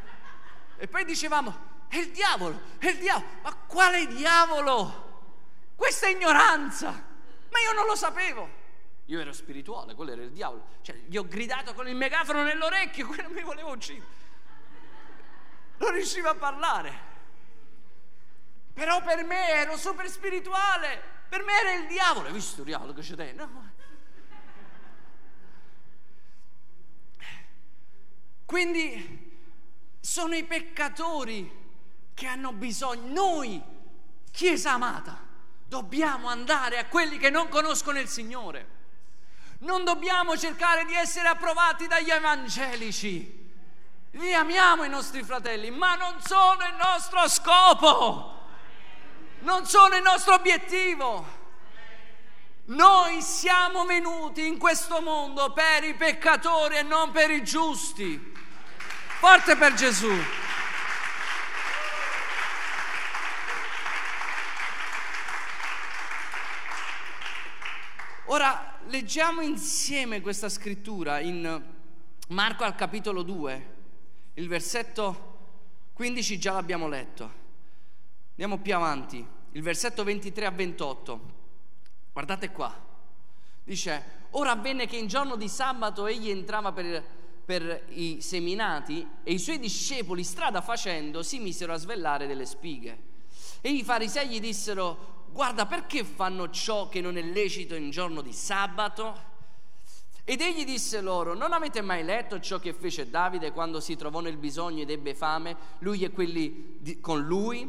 [0.76, 3.26] E poi dicevamo, è il diavolo, è il diavolo.
[3.42, 5.10] Ma quale diavolo?
[5.76, 6.90] Questa ignoranza.
[6.90, 8.60] Ma io non lo sapevo.
[9.06, 10.66] Io ero spirituale, quello era il diavolo.
[10.80, 14.20] Cioè, gli ho gridato con il megafono nell'orecchio, quello mi voleva uccidere.
[15.78, 17.10] Non riuscivo a parlare.
[18.72, 21.02] Però per me ero super spirituale.
[21.28, 22.28] Per me era il diavolo.
[22.28, 23.46] Hai visto il diavolo che c'è dentro?
[23.46, 23.70] No.
[28.52, 29.30] Quindi
[29.98, 31.50] sono i peccatori
[32.12, 33.10] che hanno bisogno.
[33.10, 33.62] Noi,
[34.30, 35.18] Chiesa amata,
[35.66, 38.68] dobbiamo andare a quelli che non conoscono il Signore.
[39.60, 43.50] Non dobbiamo cercare di essere approvati dagli evangelici.
[44.10, 48.48] Li amiamo i nostri fratelli, ma non sono il nostro scopo.
[49.38, 51.40] Non sono il nostro obiettivo.
[52.66, 58.31] Noi siamo venuti in questo mondo per i peccatori e non per i giusti.
[59.22, 60.10] Forte per Gesù.
[68.24, 71.62] Ora leggiamo insieme questa scrittura in
[72.30, 73.74] Marco al capitolo 2,
[74.34, 77.32] il versetto 15 già l'abbiamo letto.
[78.30, 81.20] Andiamo più avanti, il versetto 23 a 28.
[82.12, 82.76] Guardate qua.
[83.62, 89.32] Dice, ora avvenne che in giorno di sabato egli entrava per per i seminati e
[89.32, 93.10] i suoi discepoli, strada facendo, si misero a svellare delle spighe.
[93.60, 98.20] E i farisei gli dissero, guarda perché fanno ciò che non è lecito in giorno
[98.20, 99.30] di sabato?
[100.24, 104.20] Ed egli disse loro, non avete mai letto ciò che fece Davide quando si trovò
[104.20, 107.68] nel bisogno ed ebbe fame, lui e quelli di, con lui?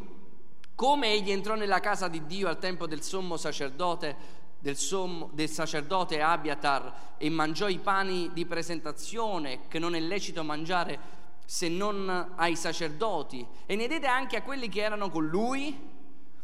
[0.76, 5.50] Come egli entrò nella casa di Dio al tempo del sommo sacerdote del, sommo, del
[5.50, 12.32] sacerdote Abiatar e mangiò i pani di presentazione che non è lecito mangiare se non
[12.38, 15.78] ai sacerdoti e ne diede anche a quelli che erano con lui.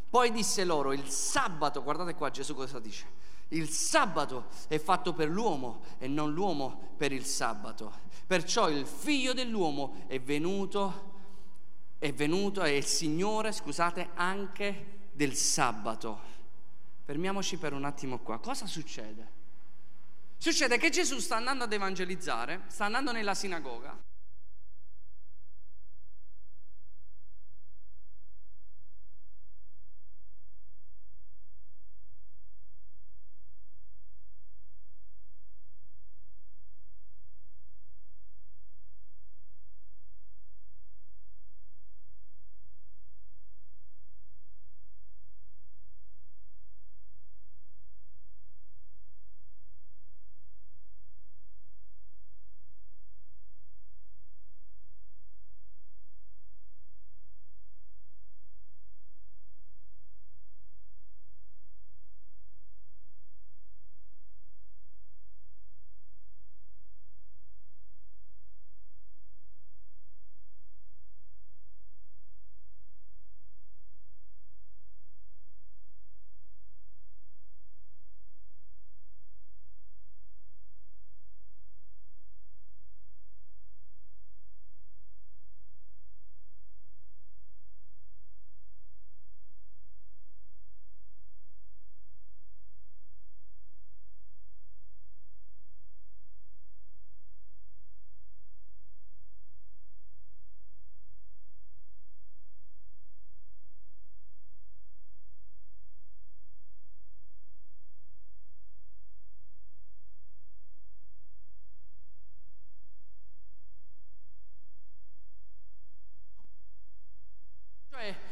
[0.09, 3.05] Poi disse loro, il sabato, guardate qua Gesù cosa dice,
[3.49, 7.93] il sabato è fatto per l'uomo e non l'uomo per il sabato.
[8.27, 11.13] Perciò il figlio dell'uomo è venuto,
[11.97, 16.38] è venuto, è il Signore, scusate, anche del sabato.
[17.09, 18.37] Fermiamoci per un attimo qua.
[18.37, 19.27] Cosa succede?
[20.37, 23.97] Succede che Gesù sta andando ad evangelizzare, sta andando nella sinagoga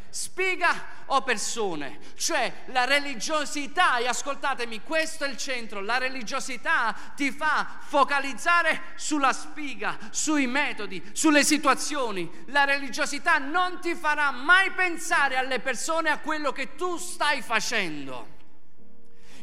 [0.09, 7.31] spiega o persone, cioè la religiosità, e ascoltatemi, questo è il centro, la religiosità ti
[7.31, 12.45] fa focalizzare sulla spiga, sui metodi, sulle situazioni.
[12.47, 18.35] La religiosità non ti farà mai pensare alle persone a quello che tu stai facendo.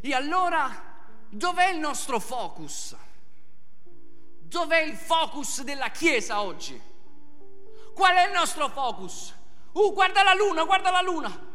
[0.00, 0.70] E allora
[1.28, 2.94] dov'è il nostro focus?
[4.40, 6.80] Dov'è il focus della Chiesa oggi?
[7.94, 9.34] Qual è il nostro focus?
[9.74, 11.52] Uh, guarda la luna, guarda la luna.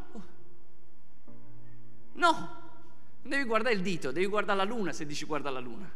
[2.14, 2.32] No,
[3.22, 5.90] non devi guardare il dito, devi guardare la luna se dici guarda la luna.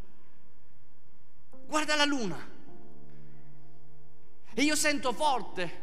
[1.66, 2.52] Guarda la luna.
[4.54, 5.82] E io sento forte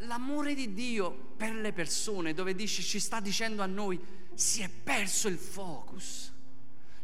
[0.00, 4.00] l'amore di Dio per le persone, dove dice, ci sta dicendo a noi,
[4.34, 6.32] si è perso il focus.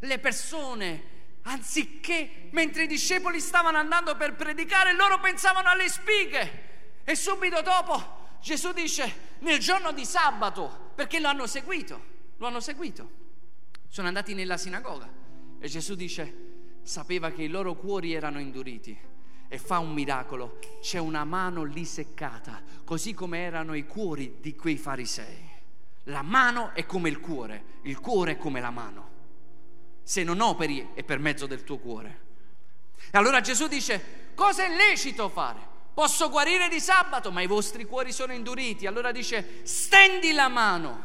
[0.00, 1.02] Le persone
[1.42, 6.68] Anziché, mentre i discepoli stavano andando per predicare, loro pensavano alle spighe.
[7.04, 12.04] E subito dopo Gesù dice, nel giorno di sabato, perché lo hanno seguito,
[12.36, 13.18] lo hanno seguito.
[13.88, 15.08] Sono andati nella sinagoga
[15.58, 16.48] e Gesù dice,
[16.82, 18.96] sapeva che i loro cuori erano induriti
[19.48, 20.58] e fa un miracolo.
[20.80, 25.48] C'è una mano lì seccata, così come erano i cuori di quei farisei.
[26.04, 29.09] La mano è come il cuore, il cuore è come la mano
[30.10, 32.20] se non operi è per mezzo del tuo cuore.
[33.12, 35.60] E allora Gesù dice, cosa è lecito fare?
[35.94, 38.88] Posso guarire di sabato, ma i vostri cuori sono induriti.
[38.88, 41.04] Allora dice, stendi la mano.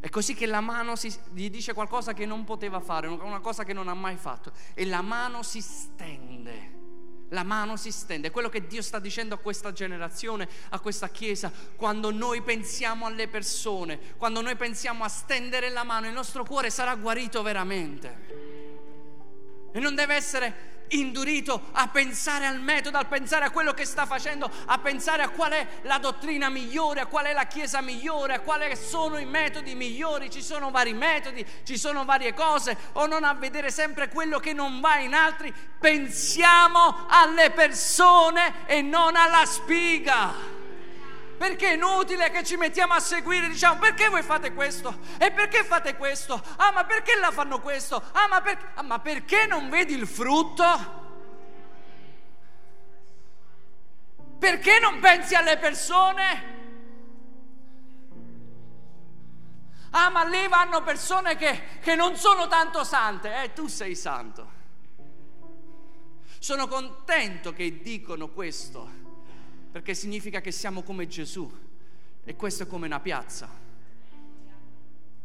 [0.00, 3.64] È così che la mano si, gli dice qualcosa che non poteva fare, una cosa
[3.64, 4.52] che non ha mai fatto.
[4.72, 6.83] E la mano si stende
[7.28, 8.30] la mano si stende.
[8.30, 11.52] Quello che Dio sta dicendo a questa generazione, a questa chiesa.
[11.76, 16.70] Quando noi pensiamo alle persone, quando noi pensiamo a stendere la mano, il nostro cuore
[16.70, 18.32] sarà guarito veramente.
[19.72, 24.06] E non deve essere indurito a pensare al metodo, a pensare a quello che sta
[24.06, 28.34] facendo, a pensare a qual è la dottrina migliore, a qual è la chiesa migliore,
[28.34, 30.30] a quali sono i metodi migliori.
[30.30, 34.52] Ci sono vari metodi, ci sono varie cose, o non a vedere sempre quello che
[34.52, 35.52] non va in altri.
[35.78, 40.53] Pensiamo alle persone e non alla spiga.
[41.36, 44.98] Perché è inutile che ci mettiamo a seguire, diciamo perché voi fate questo?
[45.18, 46.40] E perché fate questo?
[46.56, 48.02] Ah, ma perché la fanno questo?
[48.12, 48.72] Ah, ma, per...
[48.74, 51.02] ah, ma perché non vedi il frutto?
[54.38, 56.52] Perché non pensi alle persone?
[59.90, 63.42] Ah, ma lì vanno persone che, che non sono tanto sante.
[63.42, 64.52] Eh, tu sei santo.
[66.38, 69.02] Sono contento che dicono questo
[69.74, 71.50] perché significa che siamo come Gesù.
[72.22, 73.50] E questo è come una piazza,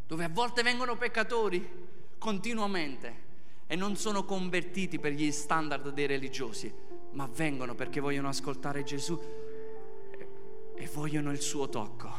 [0.07, 1.69] dove a volte vengono peccatori
[2.17, 3.27] continuamente
[3.67, 6.73] e non sono convertiti per gli standard dei religiosi,
[7.11, 9.21] ma vengono perché vogliono ascoltare Gesù
[10.75, 12.11] e vogliono il suo tocco.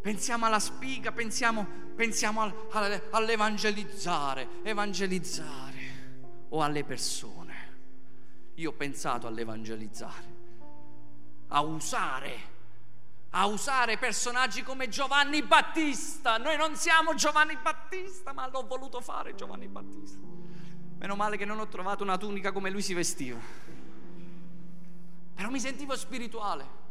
[0.00, 5.75] Pensiamo alla spiga, pensiamo, pensiamo al, al, all'evangelizzare, evangelizzare
[6.50, 7.74] o alle persone.
[8.54, 10.34] Io ho pensato all'evangelizzare,
[11.48, 12.38] a usare,
[13.30, 16.38] a usare personaggi come Giovanni Battista.
[16.38, 20.26] Noi non siamo Giovanni Battista, ma l'ho voluto fare Giovanni Battista.
[20.98, 23.38] Meno male che non ho trovato una tunica come lui si vestiva.
[25.34, 26.84] Però mi sentivo spirituale.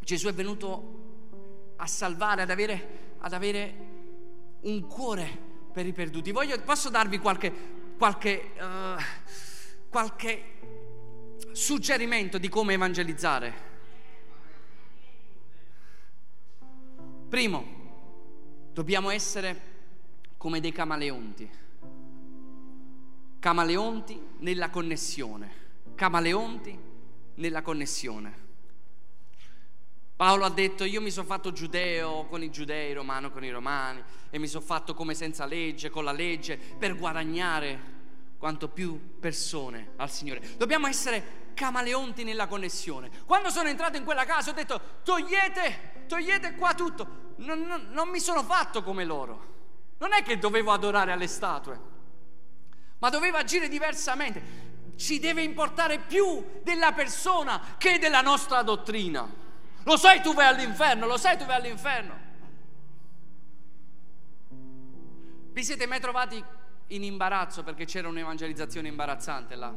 [0.00, 3.93] Gesù è venuto a salvare, ad avere, ad avere
[4.64, 6.30] un cuore per i perduti.
[6.30, 7.52] Voglio, posso darvi qualche,
[7.96, 9.00] qualche, uh,
[9.88, 10.42] qualche
[11.52, 13.72] suggerimento di come evangelizzare?
[17.28, 17.64] Primo,
[18.72, 19.72] dobbiamo essere
[20.36, 21.50] come dei camaleonti.
[23.38, 25.62] Camaleonti nella connessione.
[25.94, 26.78] Camaleonti
[27.34, 28.43] nella connessione.
[30.16, 34.02] Paolo ha detto io mi sono fatto giudeo con i giudei, romano con i romani
[34.30, 37.92] e mi sono fatto come senza legge, con la legge, per guadagnare
[38.38, 40.56] quanto più persone al Signore.
[40.56, 43.10] Dobbiamo essere camaleonti nella connessione.
[43.26, 47.32] Quando sono entrato in quella casa ho detto togliete, togliete qua tutto.
[47.38, 49.52] Non, non, non mi sono fatto come loro.
[49.98, 51.80] Non è che dovevo adorare alle statue,
[52.98, 54.62] ma dovevo agire diversamente.
[54.96, 59.42] Ci deve importare più della persona che della nostra dottrina.
[59.84, 62.22] Lo sai tu vai all'inferno, lo sai tu vai all'inferno.
[65.52, 66.42] Vi siete mai trovati
[66.88, 69.74] in imbarazzo perché c'era un'evangelizzazione imbarazzante là?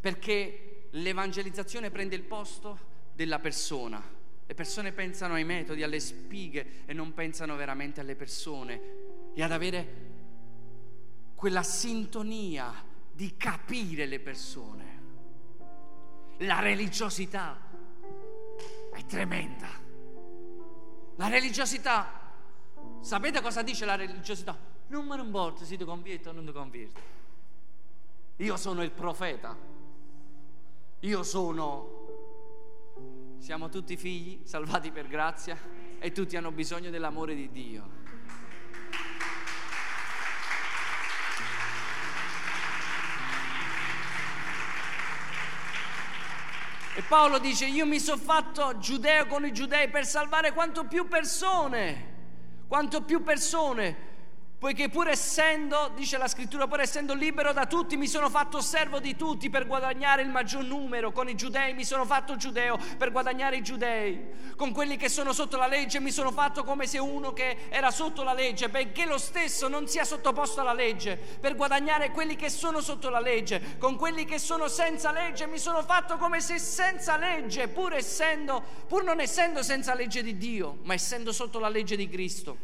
[0.00, 2.78] Perché l'evangelizzazione prende il posto
[3.14, 4.02] della persona.
[4.46, 8.80] Le persone pensano ai metodi, alle spighe e non pensano veramente alle persone
[9.34, 10.12] e ad avere
[11.34, 12.72] quella sintonia
[13.10, 14.93] di capire le persone.
[16.46, 17.58] La religiosità
[18.92, 19.68] è tremenda.
[21.16, 22.20] La religiosità,
[23.00, 24.56] sapete cosa dice la religiosità?
[24.88, 27.00] Non ne importa se ti convierti o non ti convierti.
[28.36, 29.56] Io sono il profeta.
[31.00, 32.02] Io sono...
[33.38, 35.58] Siamo tutti figli salvati per grazia
[35.98, 38.02] e tutti hanno bisogno dell'amore di Dio.
[46.96, 51.08] E Paolo dice, io mi sono fatto giudeo con i giudei per salvare quanto più
[51.08, 52.12] persone,
[52.68, 54.13] quanto più persone
[54.64, 58.98] poiché pur essendo, dice la scrittura, pur essendo libero da tutti, mi sono fatto servo
[58.98, 61.12] di tutti per guadagnare il maggior numero.
[61.12, 64.26] Con i giudei mi sono fatto giudeo per guadagnare i giudei.
[64.56, 67.90] Con quelli che sono sotto la legge mi sono fatto come se uno che era
[67.90, 72.48] sotto la legge, benché lo stesso non sia sottoposto alla legge, per guadagnare quelli che
[72.48, 73.76] sono sotto la legge.
[73.76, 78.64] Con quelli che sono senza legge mi sono fatto come se senza legge, pur essendo,
[78.88, 82.56] pur non essendo senza legge di Dio, ma essendo sotto la legge di Cristo,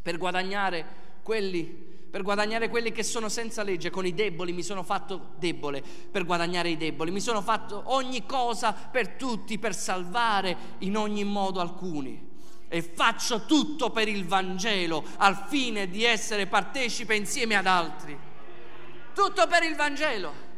[0.00, 1.62] per guadagnare quelli,
[2.10, 6.24] per guadagnare quelli che sono senza legge, con i deboli mi sono fatto debole per
[6.24, 11.60] guadagnare i deboli, mi sono fatto ogni cosa per tutti, per salvare in ogni modo
[11.60, 12.28] alcuni.
[12.66, 18.18] E faccio tutto per il Vangelo al fine di essere partecipe insieme ad altri.
[19.14, 20.49] Tutto per il Vangelo.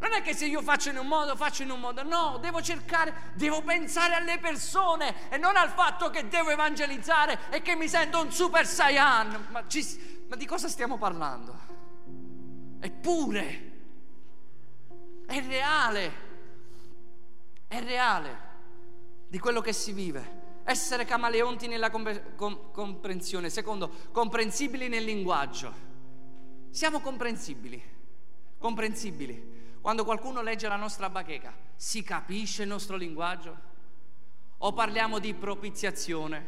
[0.00, 2.62] Non è che se io faccio in un modo, faccio in un modo, no, devo
[2.62, 7.88] cercare, devo pensare alle persone e non al fatto che devo evangelizzare e che mi
[7.88, 9.48] sento un super saiyan.
[9.50, 11.58] Ma, ci, ma di cosa stiamo parlando?
[12.80, 13.72] Eppure,
[15.26, 16.12] è reale,
[17.66, 18.38] è reale
[19.26, 20.36] di quello che si vive.
[20.62, 23.50] Essere camaleonti nella comprensione.
[23.50, 25.74] Secondo, comprensibili nel linguaggio.
[26.70, 27.82] Siamo comprensibili,
[28.58, 29.57] comprensibili.
[29.88, 33.56] Quando qualcuno legge la nostra bacheca, si capisce il nostro linguaggio?
[34.58, 36.46] O parliamo di propiziazione?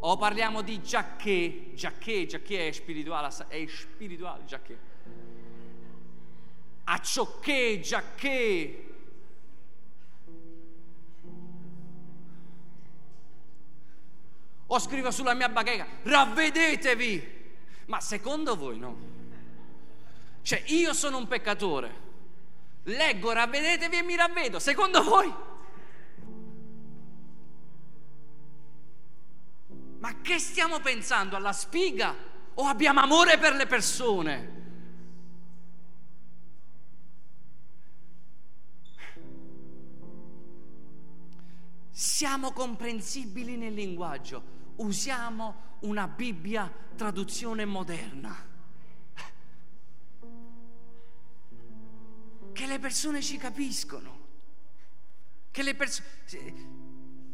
[0.00, 1.70] O parliamo di giacché?
[1.74, 4.78] Giacché, giacché è spirituale, è spirituale giacché.
[6.82, 8.94] Acciocché, giacché.
[14.66, 17.34] O scrivo sulla mia bacheca, ravvedetevi.
[17.86, 19.15] Ma secondo voi no?
[20.46, 22.02] Cioè io sono un peccatore,
[22.84, 25.34] leggo, ravvedetevi e mi ravvedo, secondo voi?
[29.98, 31.34] Ma che stiamo pensando?
[31.34, 32.14] Alla spiga?
[32.54, 34.54] O abbiamo amore per le persone?
[41.90, 44.44] Siamo comprensibili nel linguaggio,
[44.76, 48.54] usiamo una Bibbia traduzione moderna.
[52.56, 54.24] Che le persone ci capiscono.
[55.50, 56.08] Che le persone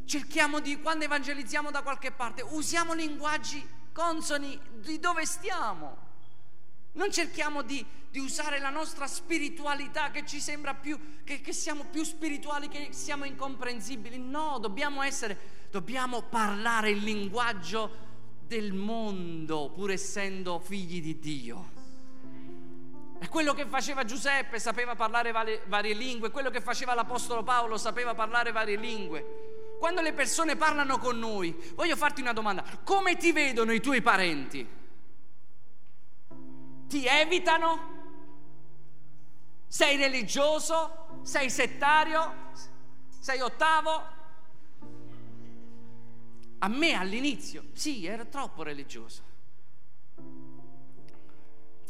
[0.05, 5.97] cerchiamo di quando evangelizziamo da qualche parte, usiamo linguaggi consoni di dove stiamo.
[6.95, 11.85] Non cerchiamo di, di, usare la nostra spiritualità che ci sembra più, che, che siamo
[11.85, 14.19] più spirituali, che siamo incomprensibili.
[14.19, 17.91] No, dobbiamo essere dobbiamo parlare il linguaggio
[18.45, 21.72] del mondo, pur essendo figli di Dio.
[23.23, 27.79] È quello che faceva Giuseppe, sapeva parlare varie, varie lingue, quello che faceva l'Apostolo Paolo,
[27.79, 29.77] sapeva parlare varie lingue.
[29.79, 34.03] Quando le persone parlano con noi, voglio farti una domanda, come ti vedono i tuoi
[34.03, 34.69] parenti?
[36.89, 37.91] Ti evitano?
[39.69, 41.21] Sei religioso?
[41.23, 42.51] Sei settario?
[43.21, 44.03] Sei ottavo?
[46.59, 49.31] A me all'inizio, sì, ero troppo religioso.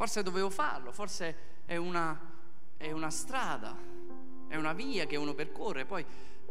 [0.03, 2.18] Forse dovevo farlo, forse è una,
[2.76, 3.72] è una strada,
[4.48, 5.84] è una via che uno percorre.
[5.84, 6.05] Poi,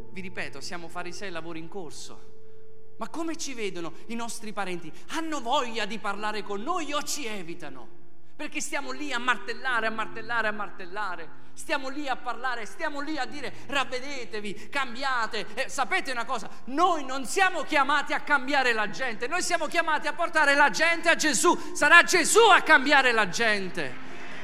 [0.08, 2.94] vi ripeto, siamo farisei, lavori in corso.
[2.96, 4.90] Ma come ci vedono i nostri parenti?
[5.08, 7.86] Hanno voglia di parlare con noi o ci evitano?
[8.34, 11.30] Perché stiamo lì a martellare, a martellare, a martellare.
[11.54, 15.46] Stiamo lì a parlare, stiamo lì a dire ravvedetevi, cambiate.
[15.54, 16.48] Eh, sapete una cosa?
[16.64, 21.08] Noi non siamo chiamati a cambiare la gente, noi siamo chiamati a portare la gente
[21.08, 21.72] a Gesù.
[21.74, 23.94] Sarà Gesù a cambiare la gente.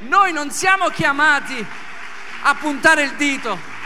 [0.00, 1.66] Noi non siamo chiamati
[2.42, 3.77] a puntare il dito.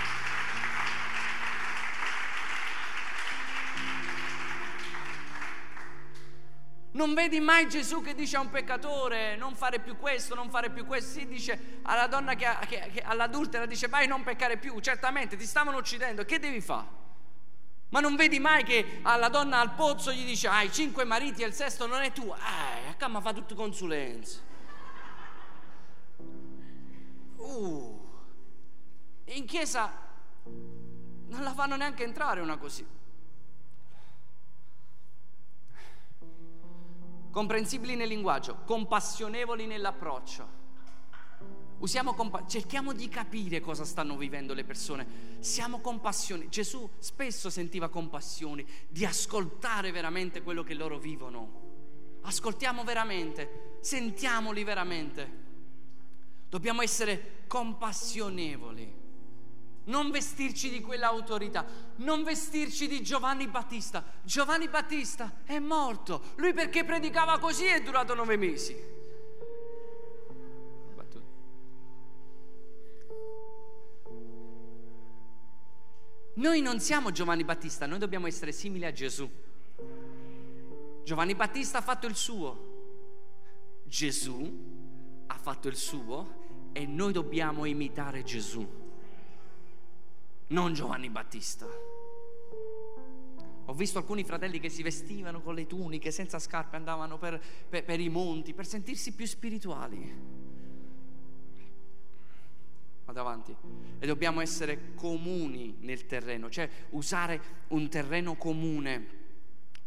[7.02, 10.70] Non vedi mai Gesù che dice a un peccatore non fare più questo, non fare
[10.70, 11.18] più questo.
[11.18, 14.78] Si dice alla donna che, che, che all'adultera dice vai non peccare più.
[14.78, 16.86] Certamente ti stavano uccidendo, che devi fare?
[17.88, 21.46] Ma non vedi mai che alla donna al pozzo gli dice hai cinque mariti e
[21.46, 22.36] il sesto non è tuo.
[22.36, 24.40] Eh, a cama fa tutte consulenze.
[27.34, 28.08] Uh,
[29.24, 29.92] in chiesa
[30.44, 32.86] non la fanno neanche entrare una così.
[37.32, 40.60] Comprensibili nel linguaggio, compassionevoli nell'approccio.
[41.78, 45.38] Usiamo compa- cerchiamo di capire cosa stanno vivendo le persone.
[45.40, 46.48] Siamo compassioni.
[46.48, 51.70] Gesù spesso sentiva compassioni di ascoltare veramente quello che loro vivono.
[52.20, 55.40] Ascoltiamo veramente, sentiamoli veramente.
[56.48, 59.00] Dobbiamo essere compassionevoli
[59.84, 61.64] non vestirci di quell'autorità,
[61.96, 64.04] non vestirci di Giovanni Battista.
[64.22, 69.00] Giovanni Battista è morto, lui perché predicava così è durato nove mesi.
[76.34, 79.30] Noi non siamo Giovanni Battista, noi dobbiamo essere simili a Gesù.
[81.04, 88.22] Giovanni Battista ha fatto il suo, Gesù ha fatto il suo e noi dobbiamo imitare
[88.22, 88.81] Gesù
[90.52, 91.66] non Giovanni Battista.
[93.66, 97.84] Ho visto alcuni fratelli che si vestivano con le tuniche, senza scarpe, andavano per, per,
[97.84, 100.40] per i monti, per sentirsi più spirituali.
[103.04, 103.56] Vado avanti.
[103.98, 109.20] E dobbiamo essere comuni nel terreno, cioè usare un terreno comune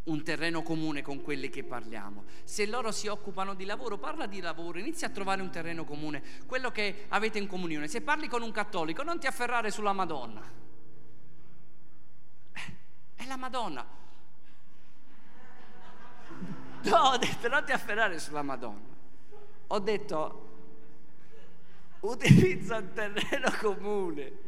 [0.06, 2.26] un terreno comune con quelli che parliamo.
[2.44, 6.22] Se loro si occupano di lavoro, parla di lavoro, inizia a trovare un terreno comune,
[6.46, 7.88] quello che avete in comunione.
[7.88, 10.42] Se parli con un cattolico, non ti afferrare sulla Madonna.
[12.54, 12.74] Eh,
[13.16, 13.86] è la Madonna.
[16.84, 18.94] No, ho detto non ti afferrare sulla Madonna.
[19.68, 20.42] Ho detto
[22.02, 24.44] utilizza un terreno comune.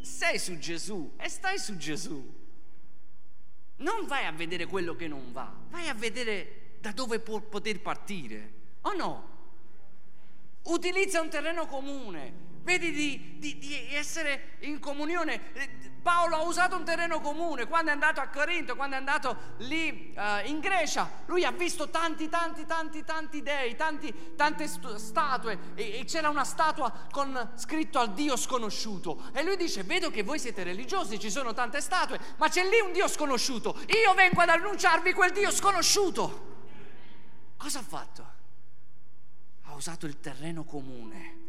[0.00, 2.42] Sei su Gesù e stai su Gesù
[3.84, 7.80] non vai a vedere quello che non va, vai a vedere da dove può poter
[7.80, 8.52] partire.
[8.80, 9.32] O no?
[10.62, 12.32] Utilizza un terreno comune,
[12.64, 15.92] vedi di, di, di, essere in comunione.
[16.02, 20.12] Paolo ha usato un terreno comune quando è andato a Corinto, quando è andato lì
[20.14, 21.08] uh, in Grecia.
[21.26, 26.44] Lui ha visto tanti, tanti, tanti, tanti dei, tanti, tante statue e, e c'era una
[26.44, 29.30] statua con scritto al Dio sconosciuto.
[29.32, 32.80] E lui dice: Vedo che voi siete religiosi, ci sono tante statue, ma c'è lì
[32.80, 33.78] un Dio sconosciuto.
[33.86, 36.52] Io vengo ad annunciarvi quel Dio sconosciuto.
[37.56, 38.32] Cosa ha fatto?
[39.62, 41.43] Ha usato il terreno comune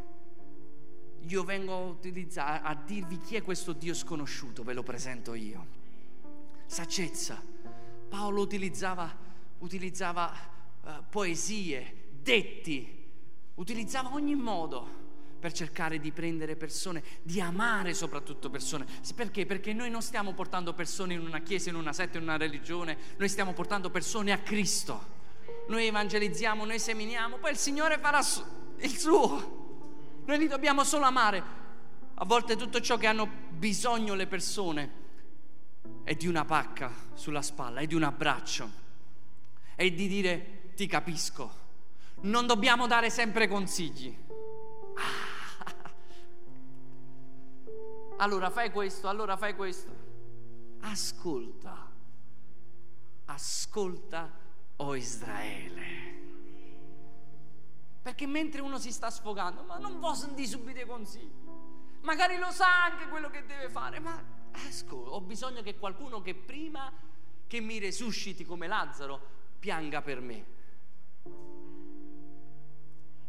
[1.28, 2.00] io vengo
[2.36, 5.66] a a dirvi chi è questo Dio sconosciuto, ve lo presento io.
[6.66, 7.42] Saggezza.
[8.08, 9.26] Paolo utilizzava
[9.60, 10.32] utilizzava
[10.82, 13.04] uh, poesie, detti,
[13.56, 15.04] utilizzava ogni modo
[15.40, 18.86] per cercare di prendere persone, di amare soprattutto persone.
[19.16, 19.46] Perché?
[19.46, 22.98] Perché noi non stiamo portando persone in una chiesa, in una setta, in una religione,
[23.18, 25.14] noi stiamo portando persone a Cristo.
[25.68, 28.20] Noi evangelizziamo, noi seminiamo, poi il Signore farà
[28.80, 29.65] il suo.
[30.26, 31.44] Noi li dobbiamo solo amare.
[32.16, 35.04] A volte tutto ciò che hanno bisogno le persone
[36.04, 38.70] è di una pacca sulla spalla, è di un abbraccio,
[39.76, 41.64] è di dire ti capisco.
[42.22, 44.16] Non dobbiamo dare sempre consigli.
[44.96, 45.34] Ah.
[48.18, 50.04] Allora fai questo, allora fai questo.
[50.82, 51.92] Ascolta,
[53.26, 54.32] ascolta,
[54.78, 55.95] o oh Israele.
[58.06, 61.28] Perché mentre uno si sta sfogando, ma non può sentire subito consigli.
[62.02, 66.36] Magari lo sa anche quello che deve fare, ma ascolta, ho bisogno che qualcuno che
[66.36, 66.94] prima
[67.48, 69.20] che mi resusciti come Lazzaro
[69.58, 70.46] pianga per me.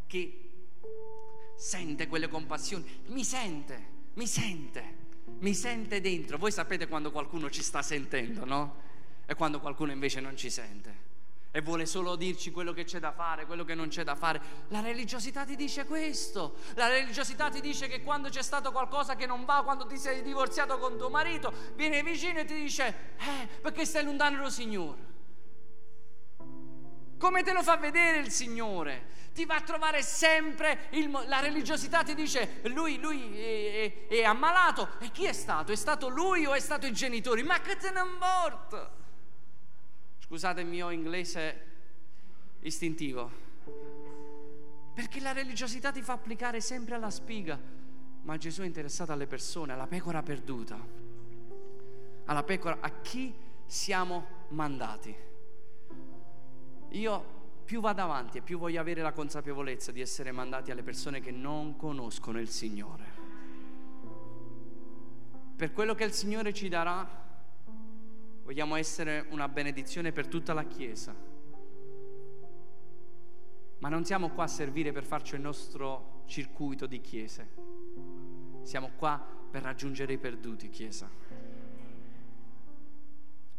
[0.06, 0.50] Che
[1.56, 4.96] sente quelle compassioni, mi sente, mi sente,
[5.38, 6.36] mi sente dentro.
[6.36, 8.82] Voi sapete quando qualcuno ci sta sentendo, no?
[9.24, 11.15] E quando qualcuno invece non ci sente
[11.56, 14.38] e vuole solo dirci quello che c'è da fare, quello che non c'è da fare.
[14.68, 16.56] La religiosità ti dice questo.
[16.74, 20.20] La religiosità ti dice che quando c'è stato qualcosa che non va, quando ti sei
[20.20, 24.98] divorziato con tuo marito, viene vicino e ti dice, eh, perché stai lontano dal Signore?
[27.18, 29.06] Come te lo fa vedere il Signore?
[29.32, 34.24] Ti va a trovare sempre il, la religiosità ti dice lui, lui è, è, è
[34.24, 35.72] ammalato e chi è stato?
[35.72, 37.42] È stato lui o è stato i genitori?
[37.42, 39.04] Ma che te ne importa?
[40.26, 41.60] Scusate il mio inglese
[42.60, 43.30] istintivo.
[44.92, 47.56] Perché la religiosità ti fa applicare sempre alla spiga,
[48.22, 50.84] ma Gesù è interessato alle persone, alla pecora perduta,
[52.24, 53.32] alla pecora, a chi
[53.66, 55.14] siamo mandati.
[56.88, 61.20] Io più vado avanti e più voglio avere la consapevolezza di essere mandati alle persone
[61.20, 63.04] che non conoscono il Signore.
[65.54, 67.25] Per quello che il Signore ci darà,
[68.46, 71.12] vogliamo essere una benedizione per tutta la Chiesa.
[73.78, 77.48] Ma non siamo qua a servire per farci il nostro circuito di chiese.
[78.62, 79.20] Siamo qua
[79.50, 81.10] per raggiungere i perduti, Chiesa.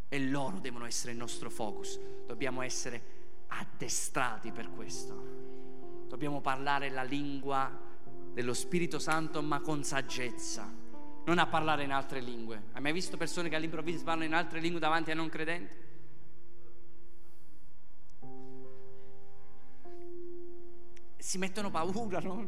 [0.07, 1.99] E loro devono essere il nostro focus.
[2.25, 3.01] Dobbiamo essere
[3.47, 6.05] addestrati per questo.
[6.07, 7.77] Dobbiamo parlare la lingua
[8.31, 10.76] dello Spirito Santo ma con saggezza
[11.27, 12.67] non a parlare in altre lingue.
[12.71, 15.73] Hai mai visto persone che all'improvviso parlano in altre lingue davanti ai non credenti?
[21.17, 22.47] Si mettono paura, no?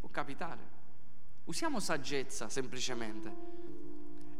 [0.00, 0.72] Può capitare.
[1.44, 3.32] Usiamo saggezza semplicemente.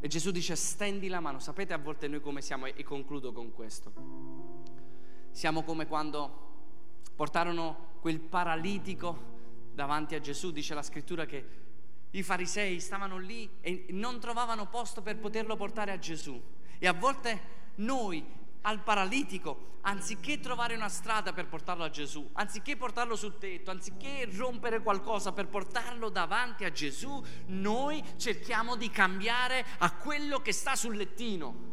[0.01, 1.41] E Gesù dice stendi la mano.
[1.41, 3.93] Sapete a volte noi come siamo e concludo con questo.
[5.33, 6.53] Siamo come quando
[7.15, 9.33] portarono quel paralitico
[9.75, 11.64] davanti a Gesù, dice la scrittura che
[12.15, 16.41] i farisei stavano lì e non trovavano posto per poterlo portare a Gesù.
[16.79, 18.25] E a volte noi
[18.63, 24.29] al paralitico, anziché trovare una strada per portarlo a Gesù, anziché portarlo sul tetto, anziché
[24.33, 30.77] rompere qualcosa per portarlo davanti a Gesù, noi cerchiamo di cambiare a quello che sta
[30.77, 31.73] sul lettino.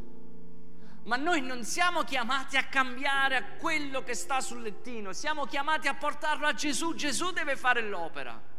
[1.04, 5.88] Ma noi non siamo chiamati a cambiare a quello che sta sul lettino, siamo chiamati
[5.88, 6.96] a portarlo a Gesù.
[6.96, 8.50] Gesù deve fare l'opera.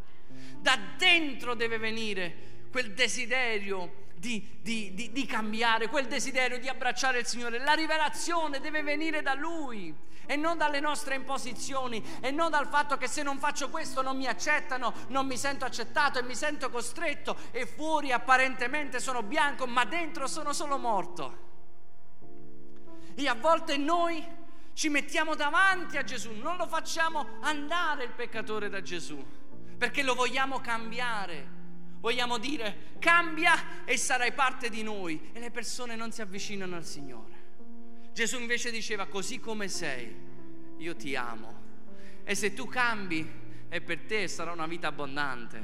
[0.59, 7.18] Da dentro deve venire quel desiderio di, di, di, di, cambiare, quel desiderio di abbracciare
[7.18, 7.59] il Signore.
[7.59, 9.93] La rivelazione deve venire da Lui
[10.26, 14.16] e non dalle nostre imposizioni e non dal fatto che se non faccio questo non
[14.16, 19.66] mi accettano, non mi sento accettato e mi sento costretto e fuori apparentemente sono bianco
[19.66, 21.51] ma dentro sono solo morto.
[23.16, 24.24] E a volte noi
[24.72, 29.41] ci mettiamo davanti a Gesù, non lo facciamo andare il peccatore da Gesù
[29.83, 31.45] perché lo vogliamo cambiare.
[31.99, 36.85] Vogliamo dire cambia e sarai parte di noi e le persone non si avvicinano al
[36.85, 37.33] Signore.
[38.12, 40.14] Gesù invece diceva così come sei,
[40.76, 41.61] io ti amo
[42.22, 43.28] e se tu cambi
[43.68, 45.62] e per te sarà una vita abbondante.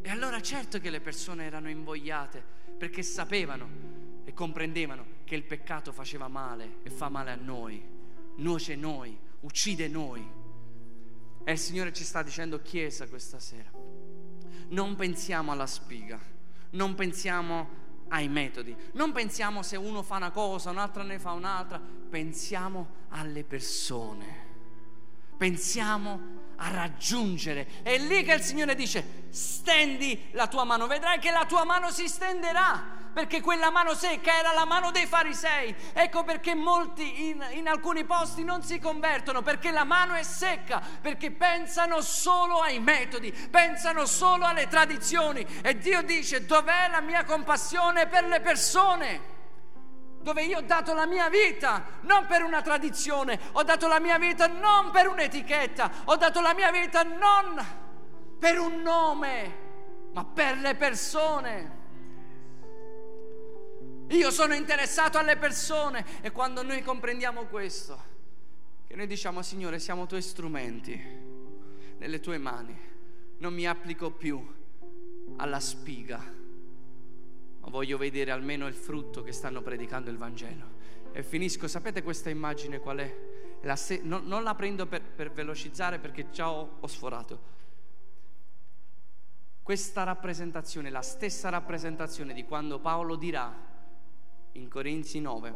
[0.00, 2.42] E allora certo che le persone erano invogliate
[2.78, 3.68] perché sapevano
[4.24, 7.86] e comprendevano che il peccato faceva male e fa male a noi,
[8.36, 10.40] nuoce noi, uccide noi.
[11.44, 13.70] E il Signore ci sta dicendo, Chiesa, questa sera,
[14.68, 16.18] non pensiamo alla spiga,
[16.70, 21.80] non pensiamo ai metodi, non pensiamo se uno fa una cosa, un'altra ne fa un'altra,
[21.80, 24.46] pensiamo alle persone,
[25.36, 27.82] pensiamo a raggiungere.
[27.82, 31.90] È lì che il Signore dice, stendi la tua mano, vedrai che la tua mano
[31.90, 35.74] si stenderà perché quella mano secca era la mano dei farisei.
[35.92, 40.82] Ecco perché molti in, in alcuni posti non si convertono, perché la mano è secca,
[41.00, 45.46] perché pensano solo ai metodi, pensano solo alle tradizioni.
[45.62, 49.31] E Dio dice, dov'è la mia compassione per le persone?
[50.22, 54.18] Dove io ho dato la mia vita non per una tradizione, ho dato la mia
[54.18, 57.64] vita non per un'etichetta, ho dato la mia vita non
[58.38, 59.58] per un nome,
[60.12, 61.80] ma per le persone.
[64.08, 68.10] Io sono interessato alle persone e quando noi comprendiamo questo,
[68.86, 71.20] che noi diciamo Signore siamo tuoi strumenti
[71.98, 72.78] nelle tue mani,
[73.38, 74.60] non mi applico più
[75.36, 76.31] alla spiga
[77.70, 80.80] voglio vedere almeno il frutto che stanno predicando il Vangelo.
[81.12, 83.16] E finisco, sapete questa immagine qual è?
[83.62, 87.50] La se- non, non, la prendo per, per, velocizzare perché già ho, ho sforato.
[89.62, 93.54] Questa rappresentazione, la stessa rappresentazione di quando Paolo dirà
[94.52, 95.54] in Corinzi 9,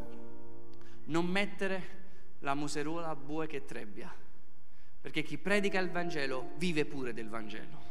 [1.06, 1.94] non mettere
[2.40, 4.14] la museruola a bue che trebbia,
[5.00, 7.85] perché chi predica il Vangelo vive pure del Vangelo.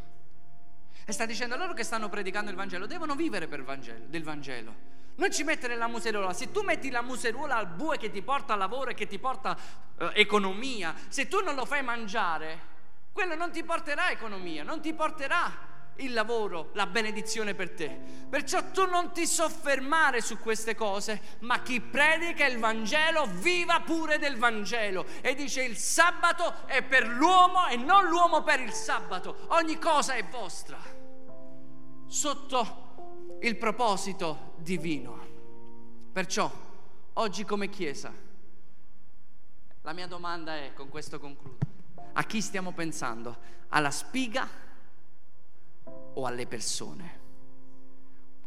[1.05, 4.93] E sta dicendo a loro che stanno predicando il Vangelo, devono vivere Vangelo, del Vangelo.
[5.17, 8.55] Non ci mettere la museruola, se tu metti la museruola al bue che ti porta
[8.55, 9.55] lavoro e che ti porta
[9.97, 12.73] eh, economia, se tu non lo fai mangiare,
[13.13, 17.99] quello non ti porterà economia, non ti porterà il lavoro, la benedizione per te.
[18.29, 24.17] Perciò tu non ti soffermare su queste cose, ma chi predica il Vangelo viva pure
[24.17, 25.05] del Vangelo.
[25.21, 29.45] E dice il sabato è per l'uomo e non l'uomo per il sabato.
[29.49, 30.77] Ogni cosa è vostra,
[32.07, 35.19] sotto il proposito divino.
[36.11, 36.51] Perciò,
[37.13, 38.11] oggi come Chiesa,
[39.81, 41.57] la mia domanda è, con questo concludo,
[42.13, 43.37] a chi stiamo pensando?
[43.69, 44.63] Alla spiga?
[46.15, 47.23] O alle persone.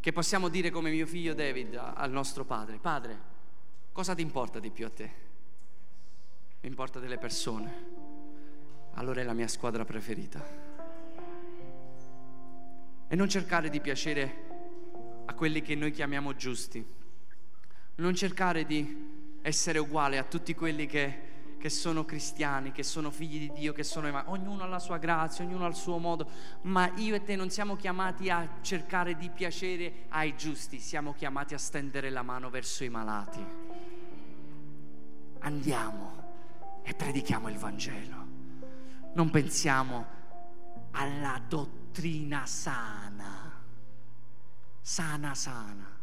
[0.00, 3.18] Che possiamo dire come mio figlio David al nostro padre, padre,
[3.92, 5.10] cosa ti importa di più a te?
[6.60, 8.06] Mi importa delle persone.
[8.94, 10.66] Allora è la mia squadra preferita.
[13.08, 14.46] E non cercare di piacere
[15.26, 16.84] a quelli che noi chiamiamo giusti.
[17.96, 21.27] Non cercare di essere uguale a tutti quelli che
[21.58, 25.44] che sono cristiani, che sono figli di Dio, che sono ognuno ha la sua grazia,
[25.44, 26.30] ognuno ha il suo modo,
[26.62, 31.54] ma io e te non siamo chiamati a cercare di piacere ai giusti, siamo chiamati
[31.54, 33.44] a stendere la mano verso i malati.
[35.40, 38.26] Andiamo e predichiamo il Vangelo.
[39.14, 40.06] Non pensiamo
[40.92, 43.52] alla dottrina sana,
[44.80, 45.97] sana sana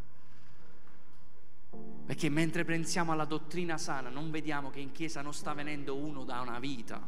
[2.06, 6.22] perché mentre pensiamo alla dottrina sana non vediamo che in chiesa non sta venendo uno
[6.22, 7.04] da una vita.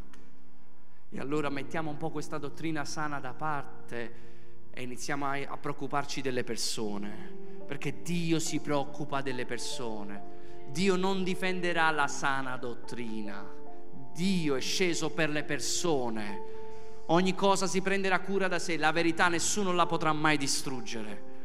[1.11, 4.27] E allora mettiamo un po' questa dottrina sana da parte
[4.73, 7.47] e iniziamo a, a preoccuparci delle persone.
[7.65, 10.37] Perché Dio si preoccupa delle persone.
[10.71, 13.47] Dio non difenderà la sana dottrina.
[14.13, 16.43] Dio è sceso per le persone.
[17.07, 18.77] Ogni cosa si prenderà cura da sé.
[18.77, 21.38] La verità nessuno la potrà mai distruggere.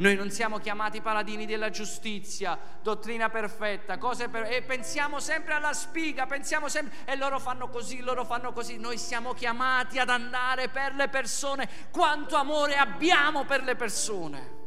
[0.00, 4.50] Noi non siamo chiamati paladini della giustizia, dottrina perfetta, cose per...
[4.50, 8.78] e pensiamo sempre alla spiga, pensiamo sempre e loro fanno così, loro fanno così.
[8.78, 11.68] Noi siamo chiamati ad andare per le persone.
[11.90, 14.58] Quanto amore abbiamo per le persone.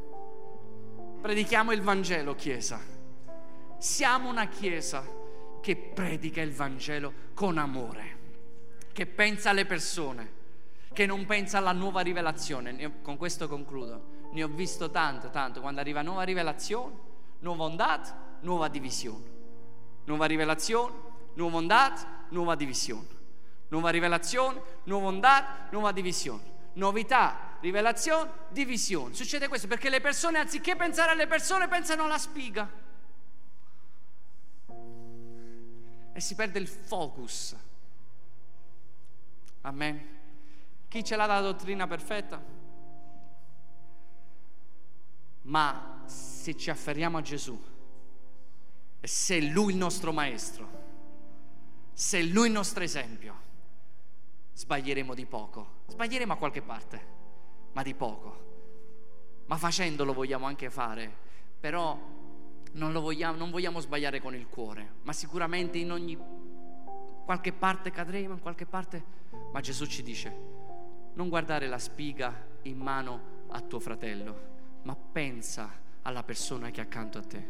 [1.20, 2.80] Predichiamo il Vangelo, Chiesa.
[3.80, 5.04] Siamo una Chiesa
[5.62, 8.18] che predica il Vangelo con amore,
[8.92, 10.32] che pensa alle persone,
[10.94, 13.02] che non pensa alla nuova rivelazione.
[13.02, 16.96] Con questo concludo ne ho visto tanto, tanto, quando arriva nuova rivelazione,
[17.40, 19.32] nuova ondata, nuova divisione.
[20.06, 20.94] Nuova rivelazione,
[21.36, 23.08] nuova ondata, nuova divisione.
[23.68, 26.52] Nuova rivelazione, nuova ondata, nuova divisione.
[26.74, 29.14] Novità, rivelazione, divisione.
[29.14, 32.68] Succede questo perché le persone, anziché pensare alle persone, pensano alla spiga.
[36.12, 37.56] E si perde il focus.
[39.62, 40.12] Amen.
[40.88, 42.53] Chi ce l'ha la dottrina perfetta?
[45.44, 47.60] Ma se ci afferriamo a Gesù
[49.00, 50.82] e se Lui il nostro Maestro,
[51.94, 53.42] se Lui il nostro esempio,
[54.54, 57.06] sbaglieremo di poco, sbaglieremo a qualche parte,
[57.74, 58.42] ma di poco.
[59.46, 61.14] Ma facendolo vogliamo anche fare,
[61.60, 62.00] però
[62.72, 66.18] non, vogliamo, non vogliamo sbagliare con il cuore, ma sicuramente in ogni
[67.26, 69.04] qualche parte cadremo, in qualche parte,
[69.52, 70.34] ma Gesù ci dice,
[71.14, 72.34] non guardare la spiga
[72.64, 74.53] in mano a tuo fratello,
[74.84, 77.46] ma pensa alla persona che è accanto a te,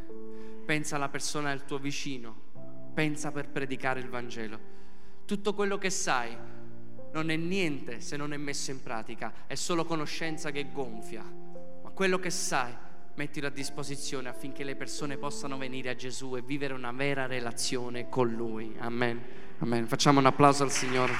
[0.65, 2.35] pensa alla persona del tuo vicino,
[2.93, 4.71] pensa per predicare il Vangelo.
[5.25, 6.35] Tutto quello che sai
[7.13, 11.89] non è niente se non è messo in pratica, è solo conoscenza che gonfia, ma
[11.89, 12.73] quello che sai
[13.15, 18.09] mettilo a disposizione affinché le persone possano venire a Gesù e vivere una vera relazione
[18.09, 18.75] con Lui.
[18.79, 19.21] Amen.
[19.59, 19.87] Amen.
[19.87, 21.13] Facciamo un applauso al Signore.